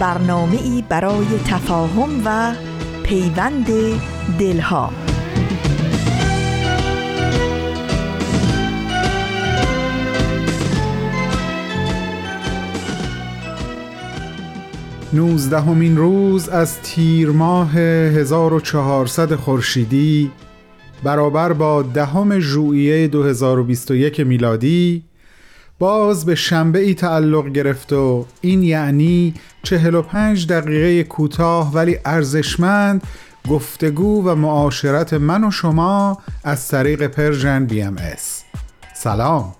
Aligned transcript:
برنامه 0.00 0.56
ای 0.62 0.84
برای 0.88 1.26
تفاهم 1.46 2.22
و 2.24 2.54
پیوند 3.02 3.66
دلها. 4.38 4.90
نوزدهمین 15.12 15.96
روز 15.96 16.48
از 16.48 16.82
تیر 16.82 17.30
ماه 17.30 17.76
1400 17.76 19.34
خورشیدی 19.34 20.30
برابر 21.04 21.52
با 21.52 21.82
دهم 21.82 22.38
ژوئیه 22.38 23.08
2021 23.08 24.20
میلادی 24.20 25.09
باز 25.80 26.24
به 26.26 26.34
شنبه 26.34 26.78
ای 26.78 26.94
تعلق 26.94 27.48
گرفت 27.48 27.92
و 27.92 28.26
این 28.40 28.62
یعنی 28.62 29.34
45 29.62 30.46
دقیقه 30.46 31.04
کوتاه 31.04 31.74
ولی 31.74 31.98
ارزشمند 32.04 33.02
گفتگو 33.50 34.28
و 34.28 34.34
معاشرت 34.34 35.14
من 35.14 35.44
و 35.44 35.50
شما 35.50 36.18
از 36.44 36.68
طریق 36.68 37.06
Persian 37.06 37.66
BMS. 37.66 38.42
سلام 38.94 39.54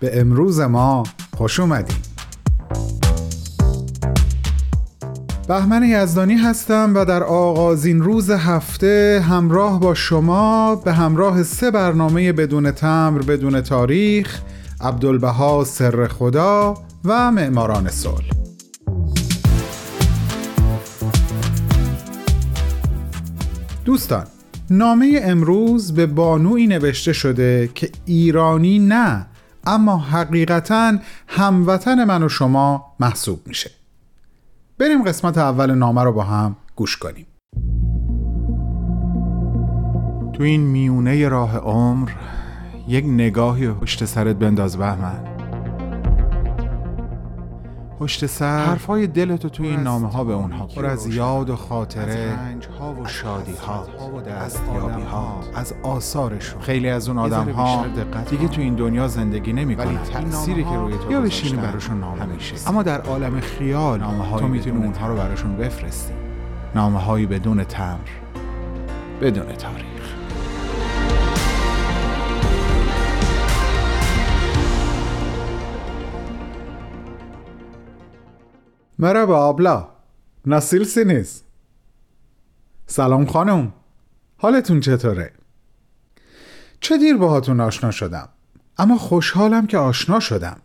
به 0.00 0.20
امروز 0.20 0.60
ما 0.60 1.02
خوش 1.36 1.60
اومدیم 1.60 2.02
بهمن 5.48 5.82
یزدانی 5.82 6.34
هستم 6.34 6.92
و 6.94 7.04
در 7.04 7.22
آغازین 7.22 8.02
روز 8.02 8.30
هفته 8.30 9.24
همراه 9.28 9.80
با 9.80 9.94
شما 9.94 10.74
به 10.74 10.92
همراه 10.92 11.42
سه 11.42 11.70
برنامه 11.70 12.32
بدون 12.32 12.70
تمبر 12.70 13.22
بدون 13.22 13.60
تاریخ 13.60 14.40
عبدالبها 14.80 15.64
سر 15.64 16.06
خدا 16.06 16.74
و 17.04 17.32
معماران 17.32 17.88
صلح. 17.88 18.30
دوستان 23.84 24.26
نامه 24.70 25.20
امروز 25.22 25.94
به 25.94 26.06
بانوی 26.06 26.66
نوشته 26.66 27.12
شده 27.12 27.70
که 27.74 27.90
ایرانی 28.04 28.78
نه 28.78 29.26
اما 29.64 29.98
حقیقتا 29.98 30.98
هموطن 31.28 32.04
من 32.04 32.22
و 32.22 32.28
شما 32.28 32.84
محسوب 33.00 33.40
میشه. 33.46 33.70
بریم 34.78 35.04
قسمت 35.04 35.38
اول 35.38 35.74
نامه 35.74 36.02
رو 36.02 36.12
با 36.12 36.22
هم 36.22 36.56
گوش 36.76 36.96
کنیم. 36.96 37.26
تو 40.32 40.42
این 40.42 40.60
میونه 40.60 41.28
راه 41.28 41.56
عمر 41.56 42.10
یک 42.88 43.04
نگاهی 43.04 43.68
پشت 43.68 44.04
سرت 44.04 44.36
بنداز 44.36 44.76
بهمن. 44.78 45.20
پشت 47.98 48.26
سر 48.26 48.64
حرفای 48.64 49.06
دلتو 49.06 49.48
توی 49.48 49.68
این 49.68 49.80
نامه 49.80 50.08
ها 50.10 50.24
به 50.24 50.32
اونها 50.32 50.66
پر 50.66 50.86
از 50.86 51.06
یاد 51.06 51.50
و 51.50 51.56
خاطره 51.56 52.38
ها 52.80 52.94
و 52.94 53.06
شادی 53.06 53.52
ها 53.52 53.86
و 54.16 54.20
دستیابی 54.20 55.02
ها 55.02 55.40
از 55.54 55.74
آثارشون. 55.82 56.60
خیلی 56.60 56.88
از 56.88 57.08
اون 57.08 57.18
آدم 57.18 57.50
ها 57.50 57.84
دیگه 58.30 58.48
تو 58.48 58.60
این 58.60 58.74
دنیا 58.74 59.08
زندگی 59.08 59.52
نمی 59.52 59.74
ولی 59.74 59.98
تأثیری 60.12 60.64
که 60.64 60.76
روی 60.76 60.94
تو 60.98 61.12
یا 61.12 61.20
بشینی 61.20 61.56
براشون 61.56 62.00
نامه 62.00 62.22
همیشه 62.22 62.68
اما 62.68 62.82
در 62.82 63.00
عالم 63.00 63.40
خیال 63.40 64.00
نامه 64.00 64.38
تو 64.38 64.48
می‌تونی 64.48 64.84
اونها 64.84 65.08
رو 65.08 65.16
براشون 65.16 65.56
بفرستی. 65.56 66.12
نامه 66.74 66.98
هایی 66.98 67.26
بدون 67.26 67.64
تمر. 67.64 67.98
بدون 69.20 69.46
تاریخ 69.46 69.95
مرحبا 78.98 79.38
آبلا. 79.38 79.88
سینیز. 80.60 81.42
سلام 82.86 83.26
خانم. 83.26 83.72
حالتون 84.36 84.80
چطوره؟ 84.80 85.32
چه 86.80 86.98
دیر 86.98 87.16
باهاتون 87.16 87.60
آشنا 87.60 87.90
شدم. 87.90 88.28
اما 88.78 88.98
خوشحالم 88.98 89.66
که 89.66 89.78
آشنا 89.78 90.20
شدم. 90.20 90.56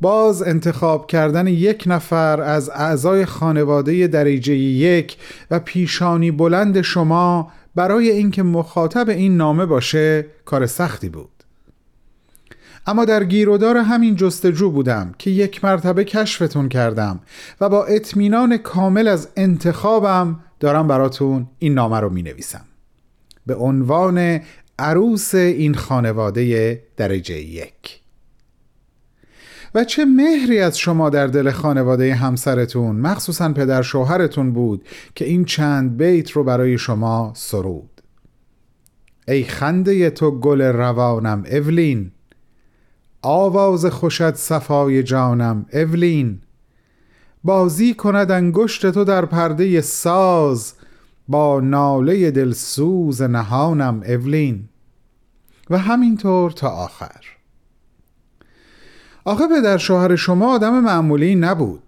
باز 0.00 0.42
انتخاب 0.42 1.06
کردن 1.06 1.46
یک 1.46 1.84
نفر 1.86 2.40
از 2.40 2.70
اعضای 2.70 3.24
خانواده 3.26 4.06
درجه 4.06 4.54
یک 4.54 5.16
و 5.50 5.60
پیشانی 5.60 6.30
بلند 6.30 6.80
شما 6.80 7.52
برای 7.74 8.10
اینکه 8.10 8.42
مخاطب 8.42 9.08
این 9.08 9.36
نامه 9.36 9.66
باشه 9.66 10.26
کار 10.44 10.66
سختی 10.66 11.08
بود. 11.08 11.37
اما 12.88 13.04
در 13.04 13.24
گیرودار 13.24 13.76
همین 13.76 14.16
جستجو 14.16 14.70
بودم 14.70 15.14
که 15.18 15.30
یک 15.30 15.64
مرتبه 15.64 16.04
کشفتون 16.04 16.68
کردم 16.68 17.20
و 17.60 17.68
با 17.68 17.84
اطمینان 17.84 18.56
کامل 18.56 19.08
از 19.08 19.28
انتخابم 19.36 20.40
دارم 20.60 20.88
براتون 20.88 21.46
این 21.58 21.74
نامه 21.74 22.00
رو 22.00 22.10
می 22.10 22.22
نویسم 22.22 22.64
به 23.46 23.54
عنوان 23.54 24.40
عروس 24.78 25.34
این 25.34 25.74
خانواده 25.74 26.82
درجه 26.96 27.38
یک. 27.38 28.00
و 29.74 29.84
چه 29.84 30.04
مهری 30.04 30.60
از 30.60 30.78
شما 30.78 31.10
در 31.10 31.26
دل 31.26 31.50
خانواده 31.50 32.14
همسرتون 32.14 32.96
مخصوصا 32.96 33.52
پدر 33.52 33.82
شوهرتون 33.82 34.52
بود 34.52 34.84
که 35.14 35.24
این 35.24 35.44
چند 35.44 35.96
بیت 35.96 36.30
رو 36.30 36.44
برای 36.44 36.78
شما 36.78 37.32
سرود؟ 37.36 38.02
ای 39.28 39.44
خنده 39.44 40.10
تو 40.10 40.30
گل 40.30 40.62
روانم 40.62 41.44
اولین 41.50 42.12
آواز 43.22 43.86
خوشت 43.86 44.34
صفای 44.34 45.02
جانم 45.02 45.66
اولین. 45.72 46.40
بازی 47.44 47.94
کند 47.94 48.30
انگشت 48.30 48.90
تو 48.90 49.04
در 49.04 49.24
پرده 49.24 49.80
ساز 49.80 50.72
با 51.28 51.60
ناله 51.60 52.30
دلسوز 52.30 53.22
نهانم 53.22 54.02
اولین. 54.06 54.68
و 55.70 55.78
همینطور 55.78 56.50
تا 56.50 56.68
آخر. 56.68 57.20
آخه 59.24 59.44
پدر 59.48 59.78
شوهر 59.78 60.16
شما 60.16 60.54
آدم 60.54 60.80
معمولی 60.80 61.34
نبود. 61.34 61.82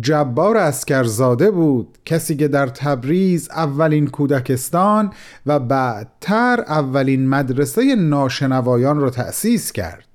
جبار 0.00 0.56
اسکرزاده 0.56 1.50
بود 1.50 1.98
کسی 2.04 2.36
که 2.36 2.48
در 2.48 2.66
تبریز 2.66 3.50
اولین 3.50 4.06
کودکستان 4.06 5.12
و 5.46 5.58
بعدتر 5.58 6.64
اولین 6.68 7.28
مدرسه 7.28 7.94
ناشنوایان 7.94 9.00
را 9.00 9.10
تأسیس 9.10 9.72
کرد. 9.72 10.09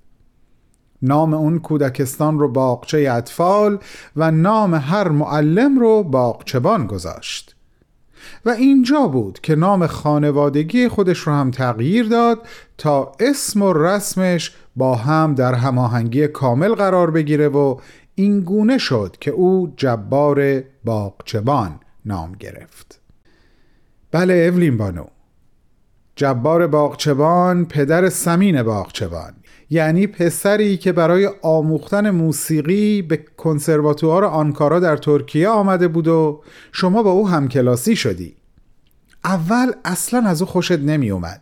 نام 1.06 1.34
اون 1.34 1.60
کودکستان 1.60 2.40
رو 2.40 2.48
باغچه 2.48 3.12
اطفال 3.12 3.78
و 4.16 4.32
نام 4.32 4.74
هر 4.74 5.08
معلم 5.08 5.80
رو 5.80 6.04
باغچبان 6.04 6.88
گذاشت. 6.88 7.56
و 8.46 8.50
اینجا 8.50 9.08
بود 9.08 9.40
که 9.40 9.56
نام 9.56 9.88
خانوادگی 9.88 10.88
خودش 10.88 11.20
رو 11.20 11.34
هم 11.34 11.52
تغییر 11.52 12.08
داد 12.08 12.48
تا 12.78 13.12
اسم 13.20 13.62
و 13.62 13.74
رسمش 13.74 14.56
با 14.76 14.96
هم 14.96 15.36
در 15.36 15.54
هماهنگی 15.54 16.28
کامل 16.28 16.74
قرار 16.74 17.12
بگیره 17.12 17.48
و 17.48 17.78
این 18.16 18.40
گونه 18.40 18.78
شد 18.78 19.18
که 19.22 19.32
او 19.32 19.74
جبار 19.78 20.64
باغچبان 20.86 21.80
نام 22.06 22.32
گرفت. 22.32 23.00
بله 24.12 24.34
اولین 24.34 24.78
بانو. 24.78 25.06
جبار 26.16 26.68
باغچبان 26.68 27.66
پدر 27.66 28.10
سمین 28.10 28.64
باغچبان 28.64 29.34
یعنی 29.70 30.08
پسری 30.08 30.78
که 30.78 30.92
برای 30.92 31.30
آموختن 31.42 32.10
موسیقی 32.10 33.02
به 33.02 33.26
کنسرواتوار 33.38 34.26
آنکارا 34.26 34.80
در 34.80 34.98
ترکیه 34.98 35.50
آمده 35.50 35.88
بود 35.88 36.08
و 36.08 36.42
شما 36.72 37.04
با 37.04 37.12
او 37.12 37.30
همکلاسی 37.30 37.96
شدی. 37.96 38.36
اول 39.24 39.72
اصلا 39.86 40.30
از 40.30 40.42
او 40.42 40.48
خوشت 40.48 40.80
نمی 40.80 41.12
اومد. 41.12 41.42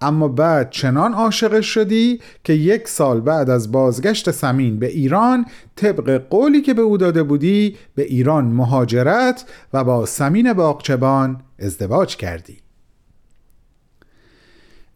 اما 0.00 0.28
بعد 0.28 0.70
چنان 0.70 1.14
عاشقش 1.14 1.66
شدی 1.66 2.20
که 2.44 2.52
یک 2.52 2.88
سال 2.88 3.20
بعد 3.20 3.50
از 3.50 3.72
بازگشت 3.72 4.30
سمین 4.30 4.78
به 4.78 4.86
ایران 4.86 5.46
طبق 5.76 6.22
قولی 6.30 6.62
که 6.62 6.74
به 6.74 6.82
او 6.82 6.96
داده 6.96 7.22
بودی 7.22 7.76
به 7.94 8.02
ایران 8.02 8.44
مهاجرت 8.44 9.44
و 9.72 9.84
با 9.84 10.06
سمین 10.06 10.52
باغچبان 10.52 11.40
ازدواج 11.58 12.16
کردی. 12.16 12.58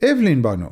اولین 0.03 0.43
بانو 0.43 0.71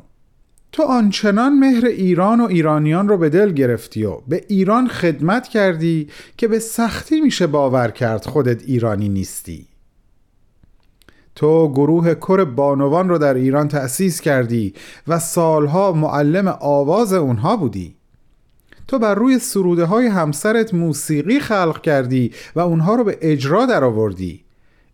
تو 0.71 0.83
آنچنان 0.83 1.59
مهر 1.59 1.85
ایران 1.85 2.41
و 2.41 2.45
ایرانیان 2.45 3.07
رو 3.07 3.17
به 3.17 3.29
دل 3.29 3.53
گرفتی 3.53 4.03
و 4.03 4.17
به 4.27 4.45
ایران 4.47 4.87
خدمت 4.87 5.47
کردی 5.47 6.09
که 6.37 6.47
به 6.47 6.59
سختی 6.59 7.21
میشه 7.21 7.47
باور 7.47 7.91
کرد 7.91 8.25
خودت 8.25 8.63
ایرانی 8.63 9.09
نیستی 9.09 9.67
تو 11.35 11.71
گروه 11.71 12.13
کر 12.13 12.45
بانوان 12.45 13.09
رو 13.09 13.17
در 13.17 13.33
ایران 13.33 13.67
تأسیس 13.67 14.21
کردی 14.21 14.73
و 15.07 15.19
سالها 15.19 15.91
معلم 15.91 16.47
آواز 16.61 17.13
اونها 17.13 17.57
بودی 17.57 17.95
تو 18.87 18.99
بر 18.99 19.15
روی 19.15 19.39
سروده 19.39 19.85
های 19.85 20.07
همسرت 20.07 20.73
موسیقی 20.73 21.39
خلق 21.39 21.81
کردی 21.81 22.31
و 22.55 22.59
اونها 22.59 22.95
رو 22.95 23.03
به 23.03 23.17
اجرا 23.21 23.65
درآوردی. 23.65 24.43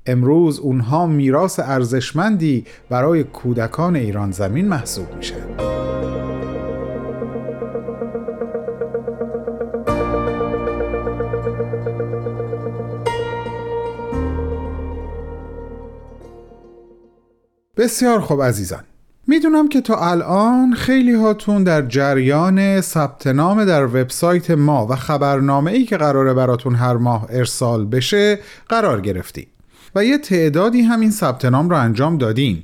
امروز 0.07 0.59
اونها 0.59 1.05
میراث 1.07 1.59
ارزشمندی 1.59 2.65
برای 2.89 3.23
کودکان 3.23 3.95
ایران 3.95 4.31
زمین 4.31 4.67
محسوب 4.67 5.15
میشه. 5.15 5.35
بسیار 17.77 18.19
خوب 18.19 18.43
عزیزان 18.43 18.83
می‌دونم 19.27 19.69
که 19.69 19.81
تا 19.81 19.95
الان 19.95 20.73
خیلی 20.73 21.15
هاتون 21.15 21.63
در 21.63 21.81
جریان 21.81 22.81
ثبت 22.81 23.27
نام 23.27 23.65
در 23.65 23.85
وبسایت 23.85 24.51
ما 24.51 24.87
و 24.89 24.95
خبرنامه 24.95 25.71
ای 25.71 25.85
که 25.85 25.97
قراره 25.97 26.33
براتون 26.33 26.75
هر 26.75 26.93
ماه 26.93 27.27
ارسال 27.29 27.85
بشه 27.85 28.39
قرار 28.69 29.01
گرفتید 29.01 29.56
و 29.95 30.05
یه 30.05 30.17
تعدادی 30.17 30.81
همین 30.81 31.11
ثبت 31.11 31.45
نام 31.45 31.69
رو 31.69 31.75
انجام 31.75 32.17
دادین. 32.17 32.63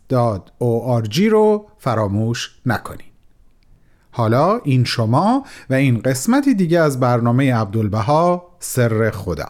.org 0.59 1.19
رو 1.19 1.65
فراموش 1.77 2.59
نکنید 2.65 3.09
حالا 4.11 4.59
این 4.63 4.83
شما 4.83 5.45
و 5.69 5.73
این 5.73 5.99
قسمتی 5.99 6.53
دیگه 6.53 6.79
از 6.79 6.99
برنامه 6.99 7.55
عبدالبها 7.55 8.49
سر 8.59 9.11
خدا. 9.11 9.49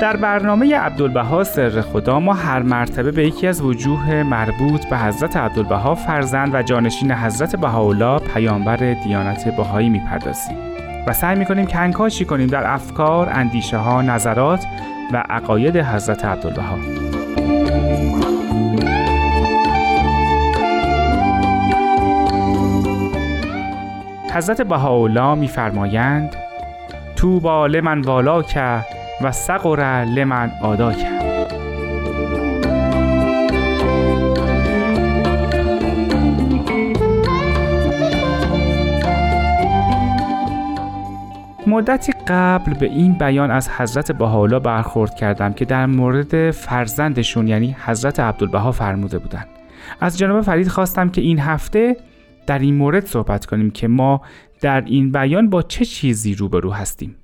در 0.00 0.16
برنامه 0.16 0.76
عبدالبها 0.76 1.44
سر 1.44 1.80
خدا 1.80 2.20
ما 2.20 2.34
هر 2.34 2.62
مرتبه 2.62 3.10
به 3.10 3.26
یکی 3.26 3.46
از 3.46 3.62
وجوه 3.62 4.22
مربوط 4.22 4.86
به 4.86 4.98
حضرت 4.98 5.36
عبدالبها 5.36 5.94
فرزند 5.94 6.54
و 6.54 6.62
جانشین 6.62 7.12
حضرت 7.12 7.56
بهاءالله 7.56 8.18
پیامبر 8.18 8.76
دیانت 8.76 9.56
بهایی 9.56 9.88
می‌پردازیم 9.88 10.56
و 11.06 11.12
سعی 11.12 11.38
می‌کنیم 11.38 11.66
کنکاشی 11.66 12.24
کنیم 12.24 12.46
در 12.46 12.74
افکار، 12.74 13.28
اندیشه 13.32 13.76
ها، 13.76 14.02
نظرات 14.02 14.66
و 15.12 15.24
عقاید 15.30 15.76
حضرت 15.76 16.24
عبدالبها. 16.24 16.76
حضرت 24.34 24.62
بهاءالله 24.62 25.34
میفرمایند 25.34 26.36
تو 27.16 27.40
با 27.40 27.66
لمن 27.66 28.00
والا 28.00 28.42
که 28.42 28.99
و 29.22 29.32
سقر 29.32 30.04
لمن 30.04 30.50
آدا 30.62 30.92
کرد 30.92 31.30
مدتی 41.66 42.12
قبل 42.28 42.74
به 42.74 42.86
این 42.86 43.12
بیان 43.12 43.50
از 43.50 43.68
حضرت 43.68 44.12
بهاءالله 44.12 44.58
برخورد 44.58 45.14
کردم 45.14 45.52
که 45.52 45.64
در 45.64 45.86
مورد 45.86 46.50
فرزندشون 46.50 47.48
یعنی 47.48 47.76
حضرت 47.84 48.20
عبدالبها 48.20 48.72
فرموده 48.72 49.18
بودند. 49.18 49.48
از 50.00 50.18
جناب 50.18 50.40
فرید 50.40 50.68
خواستم 50.68 51.08
که 51.08 51.20
این 51.20 51.38
هفته 51.38 51.96
در 52.46 52.58
این 52.58 52.74
مورد 52.74 53.06
صحبت 53.06 53.46
کنیم 53.46 53.70
که 53.70 53.88
ما 53.88 54.20
در 54.60 54.80
این 54.80 55.12
بیان 55.12 55.50
با 55.50 55.62
چه 55.62 55.84
چیزی 55.84 56.34
روبرو 56.34 56.72
هستیم 56.72 57.16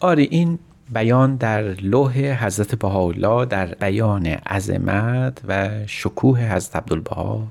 آره 0.00 0.26
این 0.30 0.58
بیان 0.92 1.36
در 1.36 1.62
لوح 1.62 2.18
حضرت 2.18 2.74
بهاءالله 2.74 3.44
در 3.44 3.66
بیان 3.66 4.26
عظمت 4.26 5.40
و 5.48 5.70
شکوه 5.86 6.40
حضرت 6.40 6.76
عبدالبها 6.76 7.46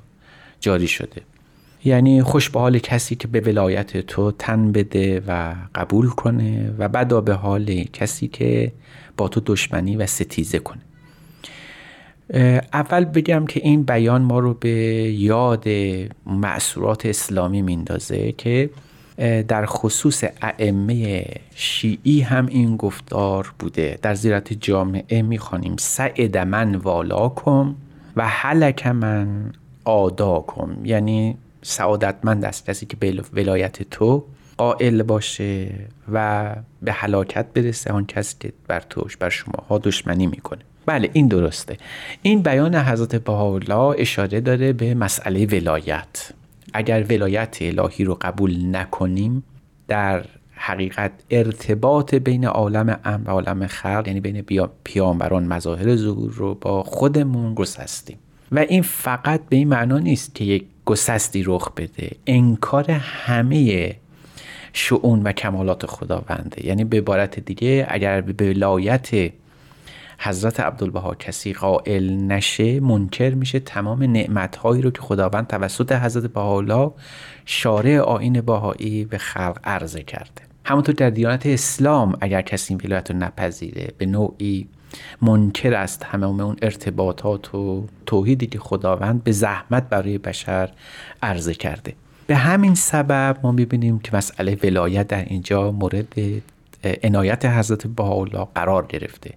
جاری 0.60 0.88
شده. 0.88 1.22
یعنی 1.86 2.24
خوش 2.24 2.50
به 2.50 2.60
حال 2.60 2.80
کسی 2.80 3.16
که 3.16 3.28
به 3.28 3.40
ولایت 3.40 3.98
تو 3.98 4.32
تن 4.32 4.72
بده 4.72 5.24
و 5.28 5.56
قبول 5.76 6.10
کنه 6.10 6.74
و 6.78 6.90
بدا 6.90 7.22
به 7.22 7.34
حال 7.34 7.84
کسی 7.84 8.28
که 8.28 8.72
با 9.18 9.28
تو 9.28 9.42
دشمنی 9.46 9.96
و 9.96 10.06
ستیزه 10.08 10.60
کنه. 10.60 10.82
اول 12.74 13.06
بگم 13.06 13.46
که 13.46 13.60
این 13.64 13.84
بیان 13.84 14.22
ما 14.22 14.40
رو 14.40 14.54
به 14.54 14.70
یاد 15.12 15.66
معصورات 16.26 17.06
اسلامی 17.06 17.62
میندازه 17.62 18.32
که 18.32 18.70
در 19.22 19.66
خصوص 19.66 20.24
ائمه 20.42 21.26
شیعی 21.56 22.22
هم 22.22 22.46
این 22.46 22.78
گفتار 22.78 23.54
بوده. 23.60 24.00
در 24.02 24.14
زیرت 24.14 24.54
جامعه 24.54 25.22
می‌خوانیم. 25.22 25.76
سعد 25.80 26.38
من 26.38 26.76
والاکم 26.76 27.76
و 28.16 28.28
حلک 28.28 28.88
من 28.88 29.52
آداکم. 29.86 30.86
یعنی 30.86 31.38
سعادتمند 31.62 32.46
است 32.46 32.66
کسی 32.66 32.86
که 32.86 32.98
به 32.98 33.24
ولایت 33.34 33.84
تو 33.84 34.24
قائل 34.58 35.04
باشه 35.04 35.70
و 36.12 36.56
به 36.82 36.92
حلاکت 36.92 37.46
برسه. 37.54 37.92
آن 37.92 38.06
کسی 38.06 38.36
که 38.40 38.54
بر 38.68 38.80
توش 38.80 39.18
بر 39.18 39.30
شماها 39.30 39.78
دشمنی 39.78 40.28
می‌کنه. 40.28 40.62
بله 40.86 41.10
این 41.14 41.28
درسته. 41.28 41.78
این 42.22 42.42
بیان 42.42 42.76
حضرت 42.76 43.16
بهاءالله 43.16 43.96
اشاره 43.98 44.42
داره 44.42 44.74
به 44.74 44.94
مسئله 44.94 45.46
ولایت. 45.46 46.32
اگر 46.74 47.06
ولایت 47.10 47.58
الهی 47.62 48.04
رو 48.04 48.18
قبول 48.22 48.76
نکنیم 48.76 49.44
در 49.88 50.26
حقیقت 50.52 51.12
ارتباط 51.30 52.16
بین 52.16 52.46
عالم 52.46 53.00
ام 53.06 53.24
و 53.26 53.30
عالم 53.30 53.68
خلق 53.68 54.04
یعنی 54.08 54.20
بین 54.20 54.42
پیامبران 54.84 55.44
مظاهر 55.44 55.96
ظهور 55.96 56.32
رو 56.32 56.56
با 56.56 56.84
خودمون 56.84 57.54
گسستیم. 57.54 58.18
و 58.52 58.60
این 58.60 58.82
فقط 58.82 59.42
به 59.50 59.56
این 59.56 59.68
معنا 59.68 60.00
نیست 60.00 60.36
که 60.36 60.44
یک 60.44 60.66
گسستی 60.86 61.44
رخ 61.44 61.72
بده. 61.72 62.12
انکار 62.28 62.92
همه 62.92 63.96
شعون 64.74 65.24
و 65.24 65.32
کمالات 65.32 65.86
خداونده. 65.86 66.66
یعنی 66.66 66.84
به 66.84 66.98
عبارت 66.98 67.40
دیگه 67.40 67.86
اگر 67.90 68.22
به 68.22 68.50
ولایت 68.50 69.32
حضرت 70.24 70.60
عبدالبها 70.60 71.16
کسی 71.16 71.54
قائل 71.54 72.14
نشه 72.14 72.80
منکر 72.80 73.30
میشه 73.30 73.60
تمام 73.60 74.04
نعمتهایی 74.04 74.82
رو 74.82 74.92
که 74.92 75.02
خداوند 75.02 75.48
توسط 75.48 75.92
حضرت 75.92 76.24
بهاءالله 76.24 76.92
شارع 77.46 78.00
آین 78.00 78.42
بهایی 78.42 79.06
به 79.06 79.18
خلق 79.18 79.58
عرضه 79.64 80.04
کرده. 80.04 80.42
همونطور 80.66 80.96
در 80.96 81.10
دیانت 81.10 81.46
اسلام 81.46 82.18
اگر 82.22 82.42
کسی 82.42 82.74
این 82.74 82.82
ولایت 82.86 83.12
رو 83.12 83.18
نپذیره 83.18 83.94
به 83.98 84.06
نوعی 84.06 84.68
منکر 85.22 85.74
است 85.74 86.04
همه 86.04 86.28
اون 86.28 86.56
ارتباطات 86.62 87.56
و 87.56 87.86
توحیدی 88.06 88.48
که 88.48 88.60
خداوند 88.60 89.24
به 89.24 89.32
زحمت 89.32 89.90
برای 89.90 90.18
بشر 90.18 90.70
عرضه 91.24 91.54
کرده. 91.54 91.94
به 92.28 92.36
همین 92.36 92.76
سبب 92.76 93.38
ما 93.44 93.52
می‌بینیم 93.52 94.00
که 94.00 94.16
مسئله 94.16 94.58
ولایت 94.64 95.08
در 95.08 95.26
اینجا 95.26 95.72
مورد 95.72 96.14
عنایت 97.04 97.46
حضرت 97.46 97.88
بهاءالله 97.88 98.48
قرار 98.56 98.86
گرفته. 98.86 99.34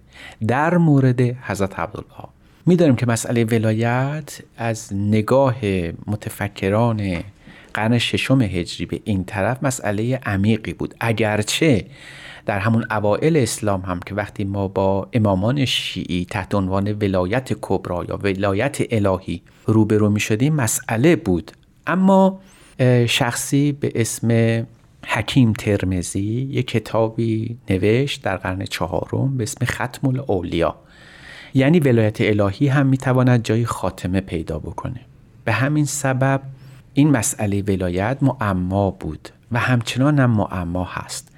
در 0.47 0.77
مورد 0.77 1.21
حضرت 1.21 1.79
عبدالبها. 1.79 2.29
می‌دانیم 2.65 2.95
که 2.95 3.05
مسئله 3.05 3.43
ولایت 3.43 4.39
از 4.57 4.93
نگاه 4.93 5.55
متفکران 6.07 7.23
قرن 7.73 7.97
ششم 7.97 8.41
هجری 8.41 8.85
به 8.85 8.99
این 9.03 9.23
طرف 9.23 9.63
مسئله 9.63 10.19
عمیقی 10.25 10.73
بود. 10.73 10.95
اگرچه 10.99 11.85
در 12.45 12.59
همون 12.59 12.85
اوائل 12.91 13.37
اسلام 13.37 13.81
هم 13.81 13.99
که 13.99 14.15
وقتی 14.15 14.43
ما 14.43 14.67
با 14.67 15.09
امامان 15.13 15.65
شیعی 15.65 16.25
تحت 16.25 16.55
عنوان 16.55 16.91
ولایت 16.91 17.53
کبرا 17.61 18.05
یا 18.09 18.17
ولایت 18.23 18.77
الهی 18.91 19.41
روبرو 19.65 20.09
می 20.09 20.19
شدیم 20.19 20.55
مسئله 20.55 21.15
بود. 21.15 21.51
اما 21.87 22.39
شخصی 23.07 23.71
به 23.71 23.91
اسم 23.95 24.27
حکیم 25.05 25.53
ترمزی 25.53 26.49
یک 26.51 26.67
کتابی 26.67 27.57
نوشت 27.69 28.23
در 28.23 28.37
قرن 28.37 28.65
چهارم 28.65 29.37
به 29.37 29.43
اسم 29.43 29.65
ختم 29.65 30.07
الاولیا 30.07 30.75
یعنی 31.53 31.79
ولایت 31.79 32.21
الهی 32.21 32.67
هم 32.67 32.85
می‌تواند 32.85 33.43
جای 33.43 33.65
خاتمه 33.65 34.21
پیدا 34.21 34.59
بکنه. 34.59 35.01
به 35.45 35.51
همین 35.51 35.85
سبب 35.85 36.41
این 36.93 37.11
مسئله 37.11 37.61
ولایت 37.61 38.17
معما 38.21 38.91
بود 38.91 39.29
و 39.51 39.59
همچنان 39.59 40.19
هم 40.19 40.31
معما 40.31 40.83
هست 40.83 41.31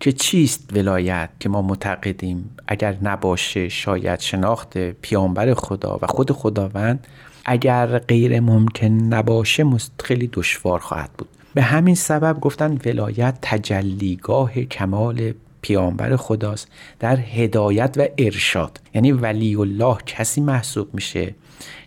که 0.00 0.12
چیست 0.12 0.70
ولایت 0.76 1.30
که 1.40 1.48
ما 1.48 1.62
معتقدیم 1.62 2.50
اگر 2.68 2.96
نباشه 3.02 3.68
شاید 3.68 4.20
شناخت 4.20 4.78
پیامبر 4.78 5.54
خدا 5.54 5.98
و 6.02 6.06
خود 6.06 6.32
خداوند 6.32 7.06
اگر 7.44 7.98
غیر 7.98 8.40
ممکن 8.40 8.86
نباشه 8.86 9.66
خیلی 10.04 10.30
دشوار 10.32 10.78
خواهد 10.78 11.10
بود. 11.18 11.28
به 11.54 11.62
همین 11.62 11.94
سبب 11.94 12.40
گفتن 12.40 12.78
ولایت 12.84 13.38
تجلیگاه 13.42 14.52
کمال 14.52 15.32
پیامبر 15.62 16.16
خداست 16.16 16.68
در 16.98 17.16
هدایت 17.16 17.94
و 17.96 18.08
ارشاد. 18.18 18.80
یعنی 18.94 19.12
ولی 19.12 19.54
الله 19.54 19.96
کسی 20.06 20.40
محسوب 20.40 20.94
میشه 20.94 21.34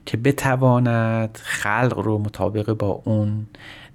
که 0.05 0.17
بتواند 0.17 1.39
خلق 1.43 1.99
رو 1.99 2.17
مطابق 2.17 2.73
با 2.73 3.01
اون 3.05 3.45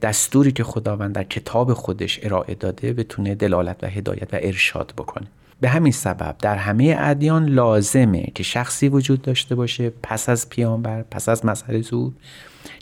دستوری 0.02 0.52
که 0.52 0.64
خداوند 0.64 1.14
در 1.14 1.25
کتاب 1.25 1.72
خودش 1.72 2.20
ارائه 2.22 2.54
داده 2.54 2.92
بتونه 2.92 3.34
دلالت 3.34 3.84
و 3.84 3.87
هدایت 3.87 4.34
و 4.34 4.38
ارشاد 4.42 4.92
بکنه. 4.98 5.26
به 5.60 5.68
همین 5.68 5.92
سبب 5.92 6.37
در 6.38 6.56
همه 6.56 6.96
ادیان 6.98 7.46
لازمه 7.46 8.26
که 8.34 8.42
شخصی 8.42 8.88
وجود 8.88 9.22
داشته 9.22 9.54
باشه 9.54 9.92
پس 10.02 10.28
از 10.28 10.48
پیامبر 10.48 11.02
پس 11.02 11.28
از 11.28 11.46
مظهر 11.46 11.80
زود 11.80 12.16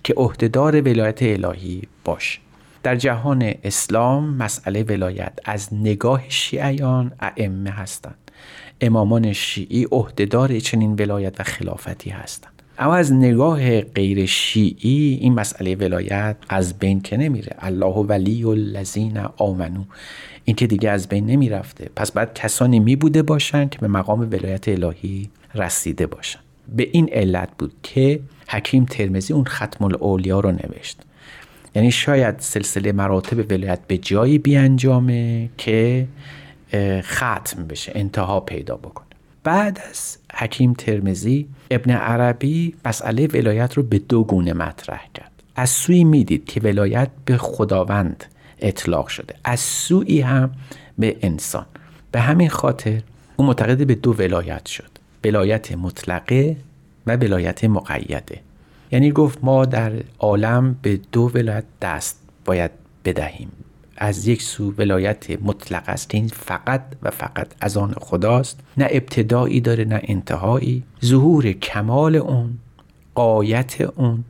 که 0.04 0.14
عهدهدار 0.16 0.80
ولایت 0.80 1.22
الهی 1.22 1.82
باشه. 2.04 2.45
در 2.86 2.96
جهان 2.96 3.54
اسلام 3.64 4.34
مسئله 4.36 4.82
ولایت. 4.82 5.32
از 5.44 5.74
نگاه 5.74 6.22
شیعیان 6.28 7.12
ائمه 7.20 7.70
هستند. 7.70 8.30
امامان 8.80 9.32
شیعی 9.32 9.86
عهدهدار 9.92 10.58
چنین 10.58 10.94
ولایت 10.94 11.40
و 11.40 11.42
خلافتی 11.42 12.10
هستند. 12.10 12.62
اما 12.78 12.94
از 12.94 13.12
نگاه 13.12 13.80
غیر 13.80 14.26
شیعی 14.26 15.18
این 15.20 15.34
مسئله 15.34 15.74
ولایت 15.74 16.36
از 16.48 16.78
بین 16.78 17.00
که 17.00 17.16
نمیره. 17.16 17.56
الله 17.58 17.94
ولی 17.94 18.44
الذین 18.44 19.18
آمنو. 19.36 19.84
این 20.44 20.56
که 20.56 20.66
دیگه 20.66 20.90
از 20.90 21.08
بین 21.08 21.26
نمی‌رفته. 21.26 21.90
پس 21.96 22.12
بعد 22.12 22.34
کسانی 22.34 22.80
می 22.80 22.96
بوده 22.96 23.22
باشند 23.22 23.70
که 23.70 23.78
به 23.78 23.88
مقام 23.88 24.20
ولایت 24.20 24.68
الهی 24.68 25.30
رسیده 25.54 26.06
باشند 26.06 26.42
به 26.76 26.88
این 26.92 27.08
علت 27.12 27.48
بود 27.58 27.72
که 27.82 28.20
حکیم 28.48 28.84
ترمزی 28.84 29.32
اون 29.32 29.44
ختم 29.44 29.84
الاولیا 29.84 30.40
رو 30.40 30.52
نوشت. 30.52 31.05
یعنی 31.76 31.90
شاید 31.90 32.34
سلسله 32.38 32.92
مراتب 32.92 33.50
ولایت 33.52 33.80
به 33.86 33.98
جایی 33.98 34.38
بیانجامه 34.38 35.48
که 35.58 36.06
ختم 37.00 37.66
بشه 37.68 37.92
انتها 37.94 38.40
پیدا 38.40 38.76
بکنه. 38.76 39.06
بعد 39.44 39.80
از 39.90 40.18
حکیم 40.34 40.72
ترمزی 40.72 41.48
ابن 41.70 41.90
عربی 41.90 42.74
مسئله 42.84 43.26
ولایت 43.26 43.74
رو 43.74 43.82
به 43.82 43.98
دو 43.98 44.24
گونه 44.24 44.52
مطرح 44.52 45.04
کرد. 45.14 45.30
از 45.56 45.70
سوی 45.70 46.04
می‌دید 46.04 46.44
که 46.44 46.60
ولایت 46.60 47.08
به 47.24 47.36
خداوند 47.36 48.24
اطلاق 48.58 49.08
شده. 49.08 49.34
از 49.44 49.60
سوی 49.60 50.20
هم 50.20 50.50
به 50.98 51.16
انسان. 51.22 51.66
به 52.12 52.20
همین 52.20 52.48
خاطر 52.48 53.02
او 53.36 53.46
معتقد 53.46 53.86
به 53.86 53.94
دو 53.94 54.12
ولایت 54.12 54.66
شد. 54.66 54.90
ولایت 55.24 55.72
مطلقه 55.72 56.56
و 57.06 57.16
ولایت 57.16 57.64
مقیده. 57.64 58.40
یعنی 58.92 59.10
گفت 59.10 59.38
ما 59.42 59.64
در 59.64 59.92
عالم 60.18 60.76
به 60.82 61.00
دو 61.12 61.30
ولایت 61.34 61.64
دست 61.82 62.20
باید 62.44 62.70
بدهیم. 63.04 63.52
از 63.96 64.28
یک 64.28 64.42
سو 64.42 64.72
ولایت 64.78 65.42
مطلق 65.42 65.82
است. 65.86 66.14
این 66.14 66.28
فقط 66.28 66.82
و 67.02 67.10
فقط 67.10 67.46
از 67.60 67.76
آن 67.76 67.94
خداست. 67.98 68.60
نه 68.76 68.88
ابتدایی 68.90 69.60
داره 69.60 69.84
نه 69.84 70.00
انتهایی. 70.02 70.82
ظهور 71.04 71.52
کمال 71.52 72.16
اون 72.16 72.58
قایت 73.14 73.80
اون 73.80 74.24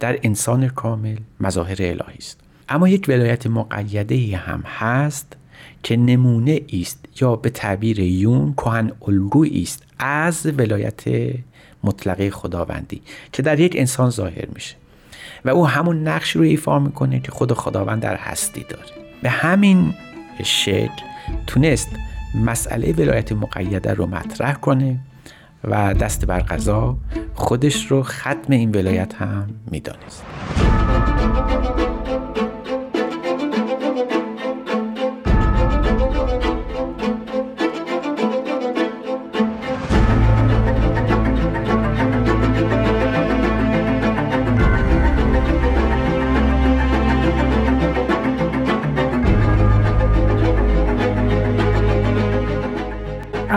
در 0.00 0.18
انسان 0.22 0.68
کامل 0.68 1.16
مظاهر 1.40 1.76
الهی 1.80 2.18
است. 2.18 2.40
اما 2.68 2.88
یک 2.88 3.04
ولایت 3.08 3.46
مقیده 3.46 4.36
هم 4.36 4.62
هست 4.66 5.36
که 5.82 5.96
نمونه 5.96 6.60
است 6.72 7.04
یا 7.20 7.36
به 7.36 7.50
تعبیر 7.50 8.00
یون 8.00 8.52
کهن 8.52 8.92
الگویی 9.08 9.62
است. 9.62 9.82
از 9.98 10.46
ولایت 10.46 11.02
مطلقه 11.84 12.30
خداوندی 12.30 13.02
که 13.32 13.42
در 13.42 13.60
یک 13.60 13.74
انسان 13.76 14.10
ظاهر 14.10 14.46
میشه. 14.54 14.74
و 15.44 15.50
او 15.50 15.68
همون 15.68 16.08
نقش 16.08 16.36
رو 16.36 16.42
ایفا 16.42 16.78
می‌کنه 16.78 17.20
که 17.20 17.32
خود 17.32 17.52
خداوند 17.52 18.02
در 18.02 18.16
هستی 18.16 18.66
داره. 18.68 18.84
به 19.22 19.30
همین 19.30 19.94
شکل 20.44 21.02
تونست 21.46 21.88
مسئله 22.44 22.92
ولایت 22.92 23.32
مقیده 23.32 23.94
رو 23.94 24.06
مطرح 24.06 24.52
کنه 24.54 24.98
و 25.64 25.94
دست 25.94 26.24
بر 26.24 26.40
قضا 26.40 26.96
خودش 27.34 27.86
رو 27.86 28.02
ختم 28.02 28.52
این 28.52 28.70
ولایت 28.70 29.14
هم 29.14 29.46
می‌دانست. 29.70 30.24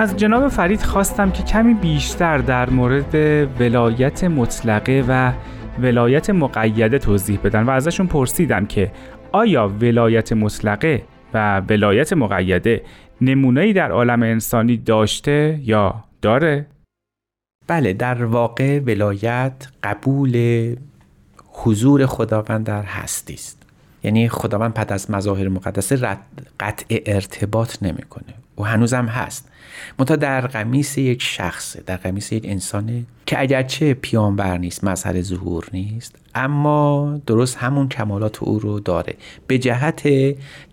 از 0.08 0.18
جناب 0.18 0.48
فرید 0.48 0.82
خواستم 0.82 1.32
که 1.32 1.44
کمی 1.44 1.74
بیشتر 1.74 2.38
در 2.38 2.70
مورد 2.70 3.16
ولایت 3.62 4.24
مطلقه 4.24 5.06
و 5.08 5.34
ولایت 5.80 6.30
مقیده 6.30 7.00
توضیح 7.00 7.40
بدن 7.44 7.64
و 7.64 7.70
ازشون 7.70 8.08
پرسیدم 8.08 8.66
که 8.66 8.92
آیا 9.32 9.68
ولایت 9.68 10.34
مطلقه 10.34 11.04
و 11.34 11.60
ولایت 11.60 12.14
مقیده 12.14 12.82
نمونه‌ای 13.22 13.74
در 13.74 13.92
عالم 13.92 14.24
انسانی 14.24 14.78
داشته 14.78 15.60
یا 15.64 16.04
داره؟ 16.22 16.66
بله 17.68 17.94
در 17.94 18.26
واقع 18.26 18.80
ولایت 18.80 19.68
قبول 19.84 20.76
حضور 21.52 22.06
خداوند 22.06 22.66
در 22.66 22.84
هستی 22.84 23.34
است 23.34 23.64
یعنی 24.04 24.30
خداوند 24.30 24.74
پد 24.74 24.94
از 24.94 25.12
مظاهر 25.12 25.48
مقدسه 25.48 26.18
قطع 26.60 26.86
ارتباط 27.06 27.84
نمی‌کنه 27.84 28.34
و 28.58 28.64
هنوزم 28.64 29.06
هست. 29.06 29.50
منتها 30.00 30.16
در 30.16 30.42
قمیس 30.42 30.98
یک 30.98 31.22
شخصه 31.22 31.84
در 31.86 31.98
قمیس 31.98 32.32
یک 32.32 32.46
انسانه 32.46 33.04
که 33.26 33.42
اگرچه 33.42 33.94
پیانبر 33.94 34.58
نیست 34.58 34.84
مظهر 34.84 35.22
ظهور 35.22 35.70
نیست 35.74 36.16
اما 36.36 37.20
درست 37.26 37.58
همون 37.58 37.90
کمالات 37.90 38.44
او 38.44 38.60
رو 38.60 38.80
داره. 38.80 39.16
به 39.48 39.58
جهت 39.58 40.10